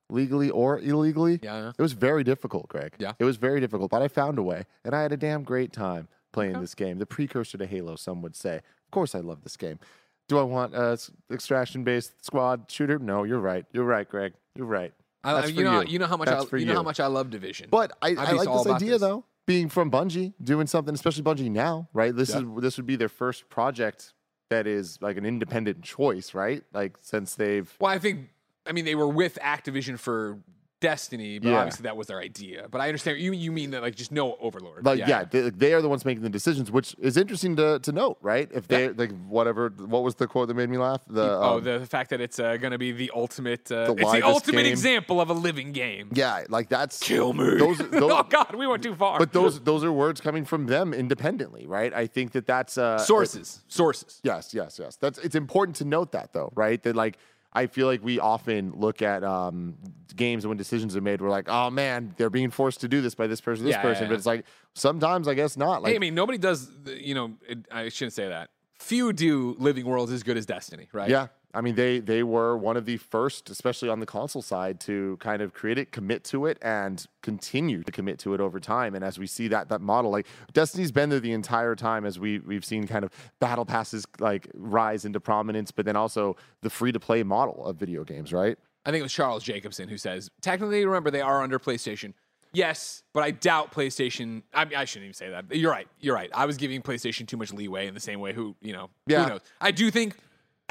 [0.09, 1.39] legally or illegally?
[1.41, 1.72] Yeah.
[1.78, 2.93] It was very difficult, Greg.
[2.97, 3.13] Yeah.
[3.19, 5.72] It was very difficult, but I found a way and I had a damn great
[5.74, 6.61] time playing Okay.
[6.61, 6.97] this game.
[6.97, 8.57] The precursor to Halo, some would say.
[8.57, 9.80] Of course, I love this game.
[10.28, 10.97] Do I want a
[11.32, 12.97] extraction based squad shooter?
[12.99, 13.65] No, you're right.
[13.74, 14.34] You're right, Greg.
[14.55, 14.93] You're right.
[15.24, 15.93] I, you know, you.
[15.93, 17.67] you know how much That's I, for you know how much I love Division.
[17.69, 19.01] But I, I like this idea this.
[19.01, 22.15] though, being from Bungie, doing something, especially Bungie now, right?
[22.15, 22.39] This Yeah.
[22.39, 24.13] is this would be their first project
[24.49, 26.63] that is like an independent choice, right?
[26.74, 28.30] Like since they've Well, I think
[28.65, 30.39] I mean they were with Activision for
[30.82, 31.59] Destiny, but Yeah.
[31.59, 32.67] obviously that was their idea.
[32.69, 34.84] But I understand you you mean that like just no overlord.
[34.84, 37.91] Like yeah, They, they are the ones making the decisions, which is interesting to, to
[37.91, 38.49] note, right?
[38.51, 41.01] If they like whatever, what was the quote that made me laugh?
[41.07, 44.01] The oh, um, the fact that it's uh, going to be the ultimate, uh, The
[44.01, 44.71] it's the ultimate game.
[44.71, 46.09] example of a living game.
[46.13, 47.57] yeah, like that's Kill me.
[47.57, 49.19] Those, those oh God, we went too far.
[49.19, 51.93] but those those are words coming from them independently, right?
[51.93, 54.19] I think that that's uh, sources, sources.
[54.23, 54.95] Yes, yes, yes.
[54.95, 56.82] That's it's important to note that though, right?
[56.82, 57.17] That like
[57.54, 59.76] I feel like we often look at um,
[60.16, 63.14] games when decisions are made, we're like, oh man, they're being forced to do this
[63.16, 64.04] by this person, this Yeah, person.
[64.04, 65.82] yeah, But it's like sometimes I guess not.
[65.84, 66.70] Like hey, I mean, nobody does.
[66.86, 68.49] You know, it, I shouldn't say that.
[68.80, 71.10] Few do living worlds as good as Destiny, right?
[71.10, 71.28] Yeah.
[71.54, 75.18] I mean, they they were one of the first, especially on the console side, to
[75.20, 78.95] kind of create it, commit to it, and continue to commit to it over time.
[78.95, 82.20] And as we see that that model, like Destiny's been there the entire time, as
[82.20, 86.70] we we've seen kind of battle passes like rise into prominence, but then also the
[86.70, 88.58] free to play model of video games, right?
[88.86, 92.14] I think it was Charles Jacobson who says, technically, remember, they are under PlayStation.
[92.54, 94.43] Yes, but I doubt PlayStation.
[94.54, 95.56] I, I shouldn't even say that.
[95.56, 95.88] You're right.
[95.99, 96.30] You're right.
[96.34, 98.34] I was giving PlayStation too much leeway in the same way.
[98.34, 98.89] Who you know?
[99.08, 99.24] Yeah.
[99.24, 99.41] Who knows?
[99.62, 100.18] I do think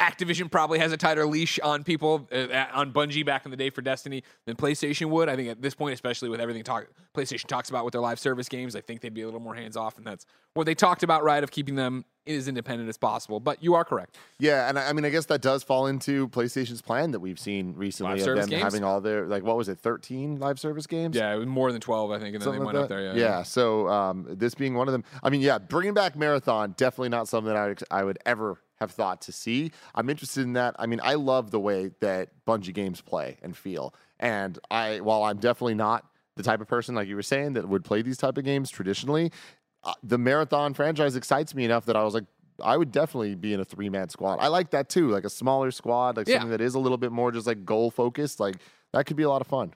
[0.01, 3.68] Activision probably has a tighter leash on people uh, on Bungie back in the day
[3.68, 5.28] for Destiny than PlayStation would.
[5.28, 8.18] I think at this point, especially with everything talk, PlayStation talks about with their live
[8.18, 10.24] service games, I think they'd be a little more hands off, and that's
[10.55, 11.44] what they talked about, right?
[11.44, 13.40] Of keeping them as independent as possible.
[13.40, 14.16] But you are correct.
[14.38, 17.38] Yeah, and I I mean, I guess that does fall into PlayStation's plan that we've
[17.38, 18.62] seen recently Live of them games?
[18.62, 21.14] having all their like what was it, thirteen live service games?
[21.14, 23.14] Yeah, it was more than twelve, I think, and then they like went up there.
[23.14, 23.42] Yeah.
[23.42, 27.28] So um, this being one of them, I mean, yeah, bringing back marathon definitely not
[27.28, 29.70] something that I would, I would ever have thought to see.
[29.95, 30.74] I'm interested in that.
[30.78, 35.22] I mean, I love the way that Bungie games play and feel, and I while
[35.22, 36.07] I'm definitely not
[36.37, 38.70] the type of person like you were saying that would play these type of games
[38.70, 39.31] traditionally,
[39.85, 42.24] uh, the marathon franchise excites me enough that I was like.
[42.62, 44.37] I would definitely be in a three man squad.
[44.39, 46.35] I like that too, like a smaller squad, like Yeah.
[46.35, 48.39] something that is a little bit more just like goal focused.
[48.39, 48.57] Like
[48.93, 49.72] that could be a lot of fun.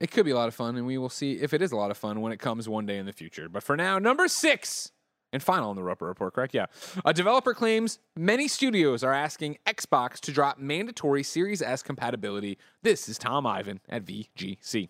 [0.00, 1.76] It could be a lot of fun, and we will see if it is a
[1.76, 3.48] lot of fun when it comes one day in the future.
[3.48, 4.90] But for now, number six
[5.34, 6.54] and final on the Roper Report, correct?
[6.54, 6.66] Yeah.
[7.04, 12.56] A developer claims many studios are asking Xbox to drop mandatory Series S compatibility.
[12.82, 14.88] This is Tom Ivan at VGC.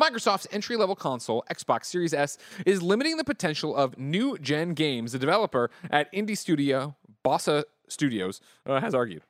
[0.00, 5.12] Microsoft's entry level console, Xbox Series S, is limiting the potential of new gen games.
[5.12, 9.22] The developer at indie studio Bossa Studios uh, has argued.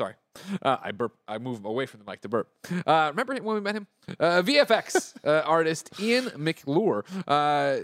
[0.00, 0.14] Sorry,
[0.62, 1.16] uh, I burp.
[1.26, 2.48] I move away from the mic to burp.
[2.86, 3.88] Uh, remember when we met him?
[4.20, 7.78] Uh, VFX uh, artist Ian McClure uh,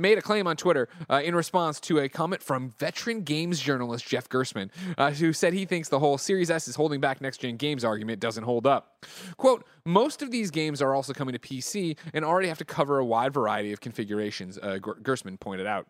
[0.00, 4.04] made a claim on Twitter uh, in response to a comment from veteran games journalist
[4.04, 4.70] Jeff Gerstmann,
[5.18, 8.18] who said he thinks the whole Series S is holding back next gen games argument
[8.18, 9.06] doesn't hold up.
[9.36, 12.98] "Quote: Most of these games are also coming to PC and already have to cover
[12.98, 15.86] a wide variety of configurations." Gerstmann pointed out.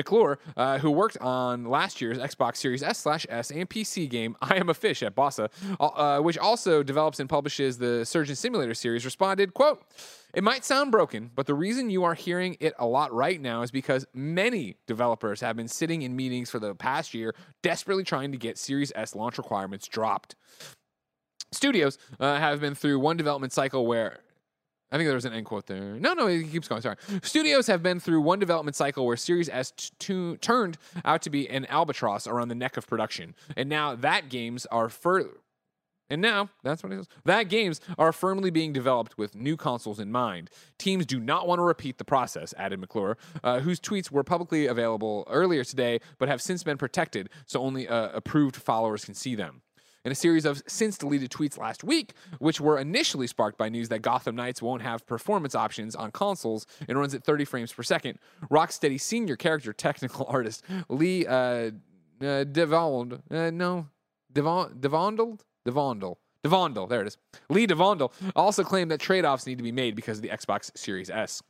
[0.00, 4.34] McClure, uh, who worked on last year's Xbox Series S slash S and PC game
[4.40, 5.48] I Am a Fish at Bossa,
[5.78, 9.84] uh, which also develops and publishes the Surgeon Simulator series, responded, quote,
[10.32, 13.62] it might sound broken, but the reason you are hearing it a lot right now
[13.62, 18.32] is because many developers have been sitting in meetings for the past year desperately trying
[18.32, 20.36] to get Series S launch requirements dropped.
[21.52, 24.20] Studios uh, have been through one development cycle where
[24.92, 25.94] I think there was an end quote there.
[25.94, 26.82] No, no, it keeps going.
[26.82, 26.96] Sorry.
[27.22, 31.30] Studios have been through one development cycle where Series S t- tu- turned out to
[31.30, 35.30] be an albatross around the neck of production, and now that games are fur.
[36.12, 37.06] And now that's what it is.
[37.24, 40.50] That games are firmly being developed with new consoles in mind.
[40.76, 44.66] Teams do not want to repeat the process, added McClure, uh, whose tweets were publicly
[44.66, 49.36] available earlier today, but have since been protected, so only uh, approved followers can see
[49.36, 49.62] them
[50.04, 53.88] in a series of since deleted tweets last week, which were initially sparked by news
[53.88, 57.82] that Gotham Knights won't have performance options on consoles and runs at 30 frames per
[57.82, 58.18] second.
[58.50, 61.70] Rocksteady senior character technical artist Lee uh,
[62.20, 63.88] uh, Devond, uh, no,
[64.32, 66.16] Devon, Devondel, Devondel.
[66.44, 67.18] Devondel, there it is.
[67.50, 70.76] Lee Devondel also claimed that trade offs need to be made because of the Xbox
[70.76, 71.42] Series S.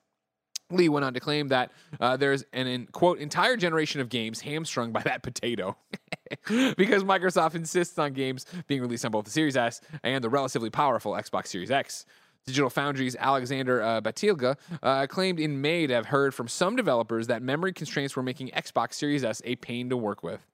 [0.70, 4.40] Lee went on to claim that uh, there's an in, quote entire generation of games
[4.40, 5.76] hamstrung by that potato
[6.76, 10.70] because Microsoft insists on games being released on both the Series S and the relatively
[10.70, 12.07] powerful Xbox Series X.
[12.47, 17.26] Digital Foundry's Alexander uh, Battaglia uh, claimed in May to have heard from some developers
[17.26, 20.47] that memory constraints were making Xbox Series S a pain to work with.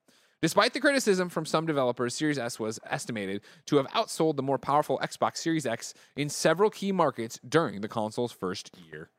[0.42, 4.58] Despite the criticism from some developers, Series S was estimated to have outsold the more
[4.58, 9.10] powerful Xbox Series X in several key markets during the console's first year.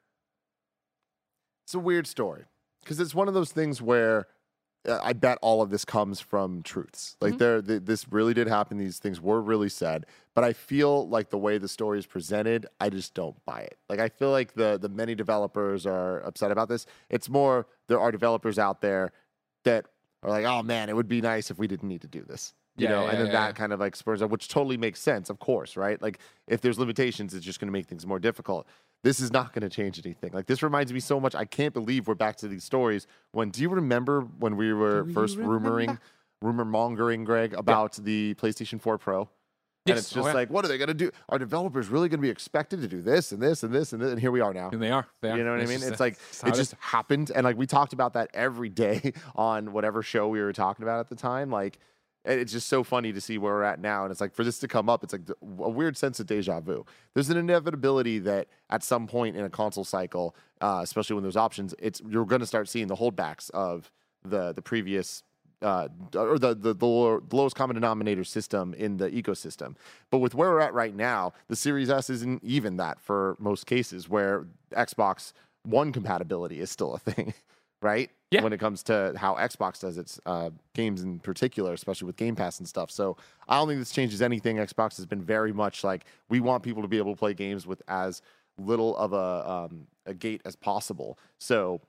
[1.65, 2.45] It's a weird story
[2.81, 4.27] because it's one of those things where
[4.87, 7.17] I bet all of this comes from truths.
[7.19, 7.37] Like mm-hmm.
[7.39, 8.77] there, th- this really did happen.
[8.77, 12.67] These things were really said, but I feel like the way the story is presented,
[12.79, 13.77] I just don't buy it.
[13.89, 16.85] Like I feel like the the many developers are upset about this.
[17.09, 19.11] It's more there are developers out there
[19.63, 19.85] that
[20.23, 22.53] are like, oh man, it would be nice if we didn't need to do this.
[22.77, 24.77] You Yeah, know, yeah, and then yeah, that kind of like spurs up, which totally
[24.77, 25.99] makes sense, of course, right?
[26.01, 28.67] Like if there's limitations, it's just going to make things more difficult.
[29.03, 30.31] This is not going to change anything.
[30.33, 31.33] Like this reminds me so much.
[31.35, 33.07] I can't believe we're back to these stories.
[33.31, 35.99] When do you remember when we were Do first rumoring,
[36.41, 39.21] rumor mongering, Greg, about the PlayStation 4 Pro?
[39.21, 39.99] And Yes.
[39.99, 40.33] it's Oh, just yeah.
[40.33, 41.11] like, what are they going to do?
[41.29, 44.01] Are developers really going to be expected to do this and this and this and
[44.01, 44.11] this?
[44.11, 44.69] And here we are now.
[44.69, 45.07] And they are.
[45.21, 45.37] They are.
[45.37, 45.79] You know what I mean?
[45.79, 49.71] just- It's like it just happened, and like we talked about that every day on
[49.71, 51.49] whatever show we were talking about at the time.
[51.49, 51.79] Like
[52.27, 54.43] it- it's just so funny to see where we're at now, and it's like for
[54.43, 55.23] this to come up, it's like
[55.59, 56.85] a weird sense of deja vu.
[57.13, 61.37] There's an inevitability that at some point in a console cycle, uh, especially when there's
[61.37, 63.91] options, it's you're going to start seeing the holdbacks of
[64.23, 65.23] the the previous.
[65.59, 69.75] Uh, or the, the the lowest common denominator system in the ecosystem,
[70.11, 73.65] but with where we're at right now, the Series S isn't even that for most
[73.65, 74.07] cases.
[74.07, 77.33] Where Xbox One compatibility is still a thing,
[77.81, 78.11] right?
[78.29, 78.43] Yeah.
[78.43, 82.35] When it comes to how Xbox does its uh, games in particular, especially with Game
[82.35, 82.91] Pass and stuff.
[82.91, 83.15] So
[83.47, 84.57] I don't think this changes anything.
[84.57, 87.65] Xbox has been very much like we want people to be able to play games
[87.65, 88.21] with as
[88.57, 91.17] little of a um, a gate as possible.
[91.37, 91.79] So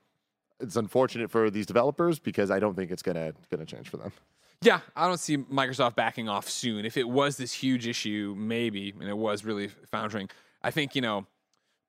[0.61, 4.13] it's unfortunate for these developers because I don't think it's gonna gonna change for them.
[4.61, 6.83] Yeah, I don't see Microsoft backing off soon.
[6.85, 10.29] If it was this huge issue, maybe, and it was really foundering,
[10.61, 11.27] I think, you know,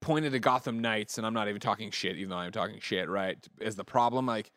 [0.01, 3.09] pointed to Gotham Knights, and I'm not even talking shit, even though I'm talking shit,
[3.09, 3.36] right?
[3.61, 4.26] Is the problem.
[4.26, 4.51] Like,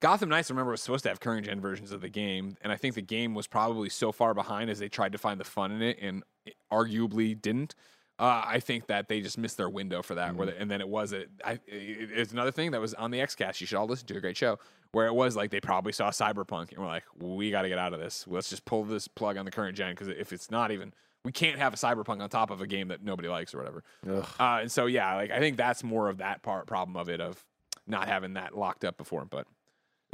[0.00, 2.76] Gotham Knights, remember, was supposed to have current gen versions of the game, and I
[2.76, 5.72] think the game was probably so far behind as they tried to find the fun
[5.72, 7.74] in it and it arguably didn't.
[8.18, 10.34] Uh, I think that they just missed their window for that.
[10.36, 10.50] Where Mm.
[10.52, 13.18] they, and then it was a, I, it- it's another thing that was on the
[13.18, 13.60] XCast.
[13.62, 14.58] You should all listen to a great show
[14.92, 17.78] where it was like they probably saw Cyberpunk and we're like, we got to get
[17.78, 18.26] out of this.
[18.28, 20.92] Let's just pull this plug on the current gen because if it's not even,
[21.24, 23.82] we can't have a Cyberpunk on top of a game that nobody likes or whatever.
[24.08, 24.24] Uh,
[24.62, 27.44] and so yeah, like I think that's more of that part problem of it of
[27.86, 29.24] not having that locked up before.
[29.24, 29.46] But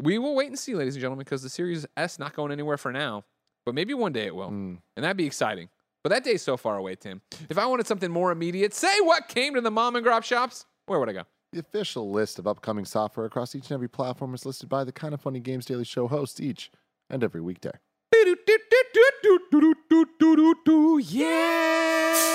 [0.02, 2.76] we will wait and see, ladies and gentlemen, because the Series S not going anywhere
[2.76, 3.24] for now.
[3.64, 4.78] But maybe one day it will, Mm.
[4.96, 5.68] and that'd be exciting.
[6.04, 7.20] But that day's so far away, Tim.
[7.50, 10.66] If I wanted something more immediate, say what came to the mom and grop shops.
[10.86, 11.22] Where would I go?
[11.52, 14.92] The official list of upcoming software across each and every platform is listed by the
[14.92, 16.70] Kind of Funny Games Daily Show hosts each
[17.10, 17.72] and every weekday.
[21.00, 22.26] Yeah.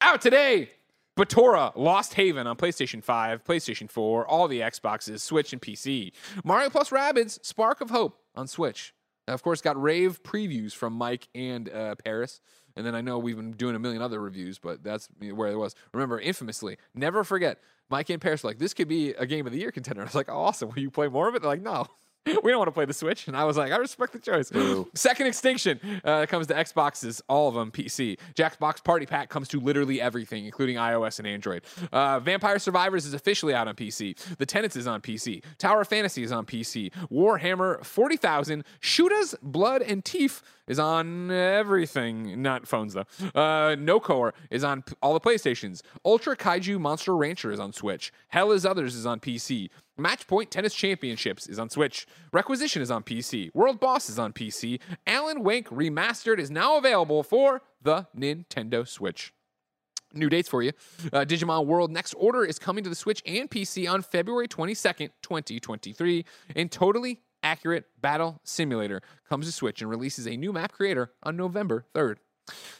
[0.00, 0.70] Out today.
[1.16, 6.12] Batora Lost Haven on PlayStation 5, PlayStation 4, all the Xboxes, Switch, and PC.
[6.44, 8.94] Mario Plus Rabbids Spark of Hope on Switch.
[9.26, 12.40] Now, of course, got rave previews from Mike and uh, Paris.
[12.76, 15.56] And then I know we've been doing a million other reviews, but that's where it
[15.56, 15.74] was.
[15.94, 19.52] Remember, infamously, never forget, Mike and Paris were like, this could be a game of
[19.52, 20.02] the year contender.
[20.02, 20.68] I was like, awesome.
[20.68, 21.42] Will you play more of it?
[21.42, 21.86] They're like, no.
[22.26, 23.28] We don't want to play the Switch.
[23.28, 24.50] And I was like, I respect the choice.
[24.94, 28.18] Second Extinction uh, comes to Xboxes, all of them PC.
[28.34, 31.62] Jackbox Party Pack comes to literally everything, including iOS and Android.
[31.92, 34.16] Uh, Vampire Survivors is officially out on PC.
[34.38, 35.42] The Tenants is on PC.
[35.58, 36.92] Tower of Fantasy is on PC.
[37.10, 38.64] Warhammer 40,000.
[38.80, 43.04] Shoota's Blood and Teeth is on everything, not phones though.
[43.34, 45.82] Uh, Norco is on p- all the PlayStations.
[46.04, 48.12] Ultra Kaiju Monster Rancher is on Switch.
[48.28, 49.70] Hell is Others is on PC.
[49.98, 52.06] Matchpoint Tennis Championships is on Switch.
[52.32, 53.50] Requisition is on PC.
[53.54, 54.80] World Boss is on PC.
[55.06, 59.32] Alan Wake Remastered is now available for the Nintendo Switch.
[60.14, 60.72] New dates for you.
[61.12, 65.10] Uh, Digimon World Next Order is coming to the Switch and PC on February 22nd,
[65.22, 66.24] 2023.
[66.54, 71.36] And Totally Accurate Battle Simulator comes to Switch and releases a new map creator on
[71.36, 72.16] November 3rd.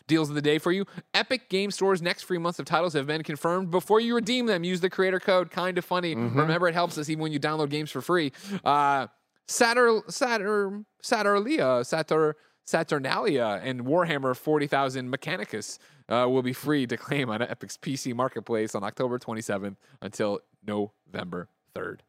[0.08, 0.84] Deals of the day for you.
[1.14, 3.70] Epic Game Store's next free month of titles have been confirmed.
[3.70, 5.52] Before you redeem them, use the creator code.
[5.52, 6.16] Kind of funny.
[6.16, 8.32] Remember, it helps us even when you download games for free.
[8.64, 9.06] Uh,
[9.46, 12.32] Satur, Satur, Saturnalia, Satur,
[12.64, 18.74] Saturnalia, and Warhammer 40,000 Mechanicus uh, will be free to claim on Epic's PC Marketplace
[18.74, 22.00] on October 27th until November 3rd.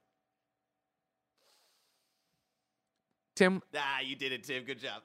[3.37, 4.63] Tim, Ah, you did it, Tim.
[4.63, 5.01] Good job.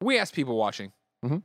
[0.00, 0.92] we asked people watching
[1.24, 1.42] Mhm.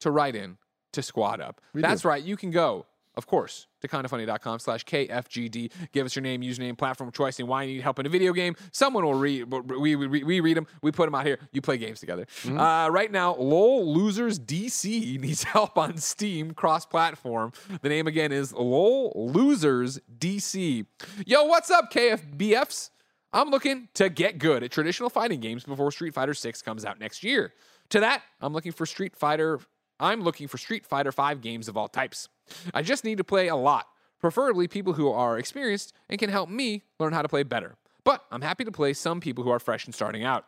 [0.00, 0.58] to write in
[0.92, 1.60] to Squad Up.
[1.74, 2.08] We That's do.
[2.08, 2.22] right.
[2.22, 2.86] You can go,
[3.16, 5.70] of course, to kindafunny.com slash KFGD.
[5.92, 8.08] Give us your name, username, platform of choice, and why you need help in a
[8.08, 8.56] video game.
[8.72, 9.44] Someone will read.
[9.52, 10.66] We, we, we read them.
[10.82, 11.38] We put them out here.
[11.52, 12.26] You play games together.
[12.42, 12.58] Mm-hmm.
[12.58, 17.52] Uh, right now, LOL Losers DC needs help on Steam cross platform.
[17.82, 20.86] The name again is LOL Losers DC.
[21.26, 22.90] Yo, what's up, KFBFs?
[23.32, 26.98] I'm looking to get good at traditional fighting games before Street Fighter 6 comes out
[26.98, 27.52] next year.
[27.90, 29.60] To that, I'm looking for Street Fighter
[30.00, 32.28] I'm looking for Street Fighter 5 games of all types.
[32.72, 33.86] I just need to play a lot,
[34.18, 37.76] preferably people who are experienced and can help me learn how to play better.
[38.02, 40.46] But I'm happy to play some people who are fresh and starting out.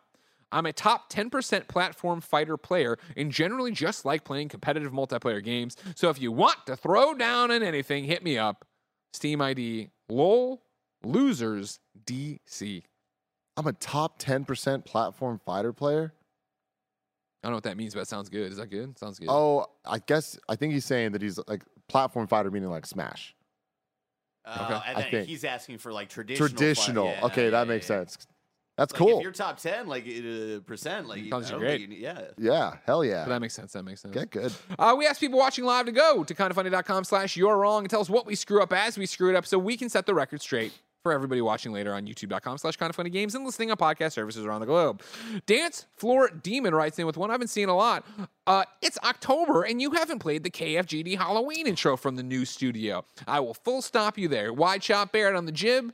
[0.50, 5.76] I'm a top 10% platform fighter player and generally just like playing competitive multiplayer games.
[5.94, 8.66] So if you want to throw down on anything, hit me up.
[9.12, 10.62] Steam ID LOL
[11.04, 12.82] Losers DC.
[13.56, 16.12] I'm a top 10% platform fighter player.
[17.42, 18.50] I don't know what that means, but it sounds good.
[18.52, 18.96] Is that good?
[18.98, 19.28] Sounds good.
[19.30, 23.34] Oh, I guess I think he's saying that he's like platform fighter, meaning like Smash.
[24.44, 24.88] Uh, Okay.
[24.90, 26.48] and I think- he's asking for like traditional.
[26.48, 27.06] Traditional.
[27.06, 27.98] yeah, okay, yeah, that yeah, makes yeah.
[27.98, 28.18] sense.
[28.78, 29.18] That's Like, cool.
[29.18, 31.80] If you're top ten, like uh, percent, like Sounds I don't great.
[31.82, 32.22] you yeah.
[32.38, 33.24] yeah, hell yeah.
[33.24, 33.72] But that makes sense.
[33.74, 34.14] That makes sense.
[34.14, 34.52] Get good.
[34.78, 38.00] Uh, we asked people watching live to go to kindafunny.com slash you're wrong and tell
[38.00, 40.14] us what we screw up as we screw it up so we can set the
[40.14, 40.72] record straight
[41.02, 44.60] for everybody watching later on youtube.com slash kindafunny games and listening on podcast services around
[44.60, 45.02] the globe.
[45.46, 48.06] Dance Floor Demon writes in with one I've been seeing a lot.
[48.46, 53.04] Uh, it's October and you haven't played the KFGD Halloween intro from the new studio.
[53.26, 54.52] I will full stop you there.
[54.52, 55.92] Wide shot Barrett on the jib.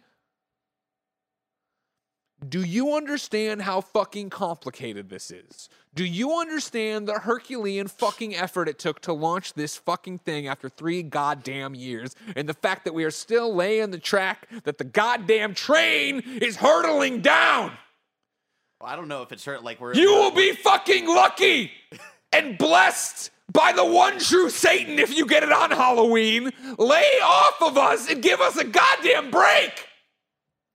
[2.47, 5.69] Do you understand how fucking complicated this is?
[5.99, 10.69] Do you understand the Herculean fucking effort it took to launch this fucking thing after
[10.69, 12.15] three goddamn years?
[12.37, 16.55] And the fact that we are still laying the track that the goddamn train is
[16.55, 17.73] hurtling down?
[18.81, 19.93] Well, I don't know if it's hurt like we're.
[19.93, 21.73] You will be fucking lucky
[22.33, 26.53] and blessed by the one true Satan if you get it on Halloween.
[26.79, 29.89] Lay off of us and give us a goddamn break.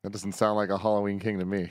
[0.04, 1.70] That doesn't sound like a Halloween king to me.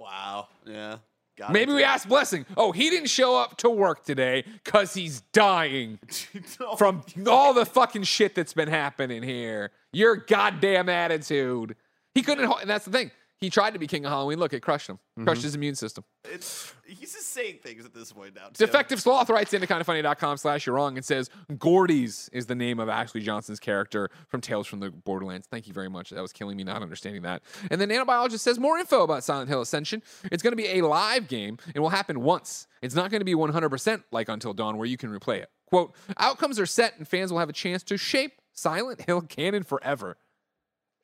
[0.00, 0.48] Wow.
[0.66, 0.96] Yeah.
[1.38, 2.44] Got Maybe we ask Blessing.
[2.56, 5.98] Oh, he didn't show up to work today because he's dying
[6.60, 6.76] No.
[6.76, 9.70] from all the fucking shit that's been happening here.
[9.92, 11.76] Your goddamn attitude.
[12.14, 13.10] He couldn't, and that's the thing.
[13.42, 14.38] He tried to be king of Halloween.
[14.38, 14.96] Look, it crushed him.
[14.96, 15.24] Mm-hmm.
[15.24, 16.04] Crushed his immune system.
[16.24, 18.46] It's he's just saying things at this point now.
[18.46, 18.64] Too.
[18.64, 22.88] Defective Sloth writes into kindafunny.com slash you're wrong and says, Gortys is the name of
[22.88, 25.48] Ashley Johnson's character from Tales from the Borderlands.
[25.50, 26.10] Thank you very much.
[26.10, 27.42] That was killing me not understanding that.
[27.68, 30.04] And then Nanobiologist says more info about Silent Hill Ascension.
[30.30, 32.68] It's going to be a live game and will happen once.
[32.80, 35.50] It's not going to be 100% like Until Dawn where you can replay it.
[35.66, 39.62] Quote, outcomes are set and fans will have a chance to shape Silent Hill canon
[39.62, 40.16] forever.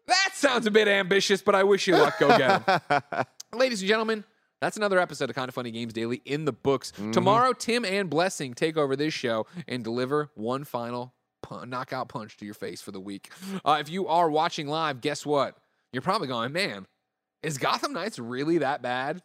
[0.09, 2.19] That sounds a bit ambitious, but I wish you luck.
[2.19, 3.25] Go get 'em.
[3.59, 4.25] Ladies and gentlemen,
[4.61, 6.93] that's another episode of Kinda Funny Games Daily in the books.
[7.13, 12.37] Tomorrow, Tim and Blessing take over this show and deliver one final pu- knockout punch
[12.39, 13.31] to your face for the week.
[13.65, 15.57] Uh, if you are watching live, guess what?
[15.93, 16.87] You're probably going, man,
[17.43, 19.23] is Gotham Knights really that bad?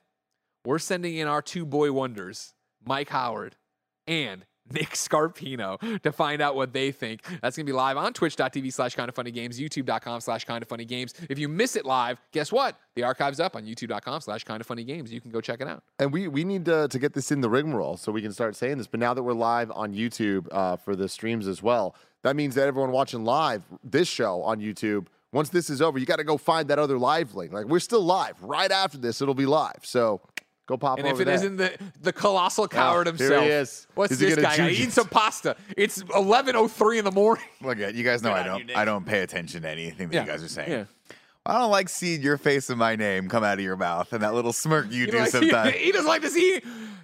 [0.66, 2.54] We're sending in our two boy wonders,
[2.86, 3.56] Mike Howard
[4.08, 7.22] and Nick Scarpino, to find out what they think.
[7.42, 10.62] That's going to be live on twitch.tv slash kind of funny games, youtube.com slash kind
[10.62, 11.14] of funny games.
[11.30, 12.78] If you miss it live, guess what?
[12.96, 15.12] The archive's up on youtube.com slash kind of funny games.
[15.12, 15.84] You can go check it out.
[16.00, 18.56] And we we need to, to get this in the rigmarole so we can start
[18.56, 18.88] saying this.
[18.88, 22.56] But now that we're live on YouTube uh, for the streams as well, that means
[22.56, 26.24] that everyone watching live this show on YouTube, once this is over, you got to
[26.24, 27.52] go find that other live link.
[27.52, 28.42] Like we're still live.
[28.42, 29.80] Right after this, it'll be live.
[29.82, 30.22] So
[30.66, 31.36] go pop And over if it there.
[31.36, 33.88] not the, the colossal oh, coward here he himself, is.
[33.96, 34.56] what's Is this gonna guy?
[34.58, 35.56] juke Eating some pasta.
[35.78, 37.44] It's 11.03 in the morning.
[37.62, 38.78] Look at you guys know Good I don't.
[38.78, 40.22] I don't pay attention to anything that Yeah.
[40.22, 40.72] you guys are saying.
[40.72, 40.86] Yeah.
[41.46, 44.24] I don't like seeing your face and my name come out of your mouth and
[44.24, 45.76] that little smirk you, You do like, sometimes.
[45.76, 46.62] he doesn't like to see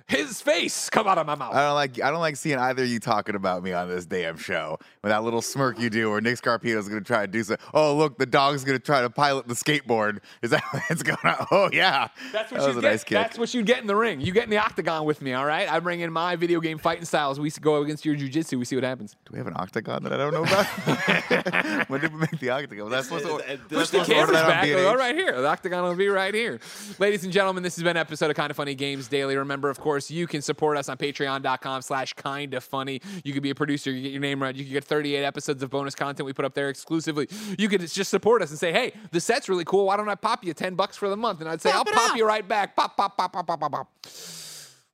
[0.10, 1.53] his face come out of my mouth.
[1.55, 4.05] I don't like I don't like seeing either of you talking about me on this
[4.05, 7.43] damn show with that little smirk you do, where Nick Scarpino's gonna try to do
[7.43, 7.55] so.
[7.74, 10.20] Oh look, the dog's gonna try to pilot the skateboard.
[10.41, 11.45] Is that what's going on?
[11.51, 12.89] Oh yeah, That's what that you get.
[12.89, 13.16] nice kick.
[13.16, 14.20] That's what you get in the ring.
[14.20, 15.72] You get in the octagon with me, all right?
[15.72, 17.39] I bring in my video game fighting styles.
[17.39, 18.57] We go against your jujitsu.
[18.57, 19.16] We see what happens.
[19.26, 20.66] do we have an octagon that I don't know about?
[21.89, 22.89] when did we make the octagon?
[22.89, 23.34] Was that supposed to?
[23.34, 24.64] Was I Push the to order cameras on back.
[24.64, 24.76] B&H?
[24.80, 25.39] Oh, right here.
[25.41, 26.60] The octagon will be right here.
[26.97, 29.36] Ladies and gentlemen, this has been an episode of Kinda Funny Games Daily.
[29.36, 33.02] Remember, of course, you can support us on patreon.com slash kind of funny.
[33.24, 33.91] You could be a producer.
[33.91, 34.56] You get your name read.
[34.56, 37.28] You can get 38 episodes of bonus content we put up there exclusively.
[37.58, 39.86] You could just support us and say, hey, the set's really cool.
[39.86, 41.41] Why don't I pop you 10 bucks for the month?
[41.41, 42.76] And I'd say, I'll pop you right back.
[42.76, 43.91] Pop, pop, pop, pop, pop, pop, pop.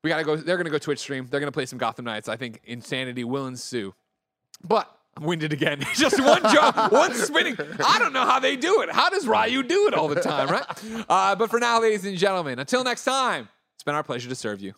[0.03, 0.36] We gotta go.
[0.36, 1.28] They're gonna go Twitch stream.
[1.30, 2.30] They're gonna play some Gotham Knights.
[2.30, 3.95] I think insanity will ensue.
[4.64, 5.80] But I'm winded again.
[5.95, 7.58] Just one jump, one spinning.
[7.84, 8.91] I don't know how they do it.
[8.91, 10.64] How does Ryu do it all the time, right?
[11.10, 14.36] Uh, but for now, ladies and gentlemen, until next time, it's been our pleasure to
[14.36, 14.74] serve you.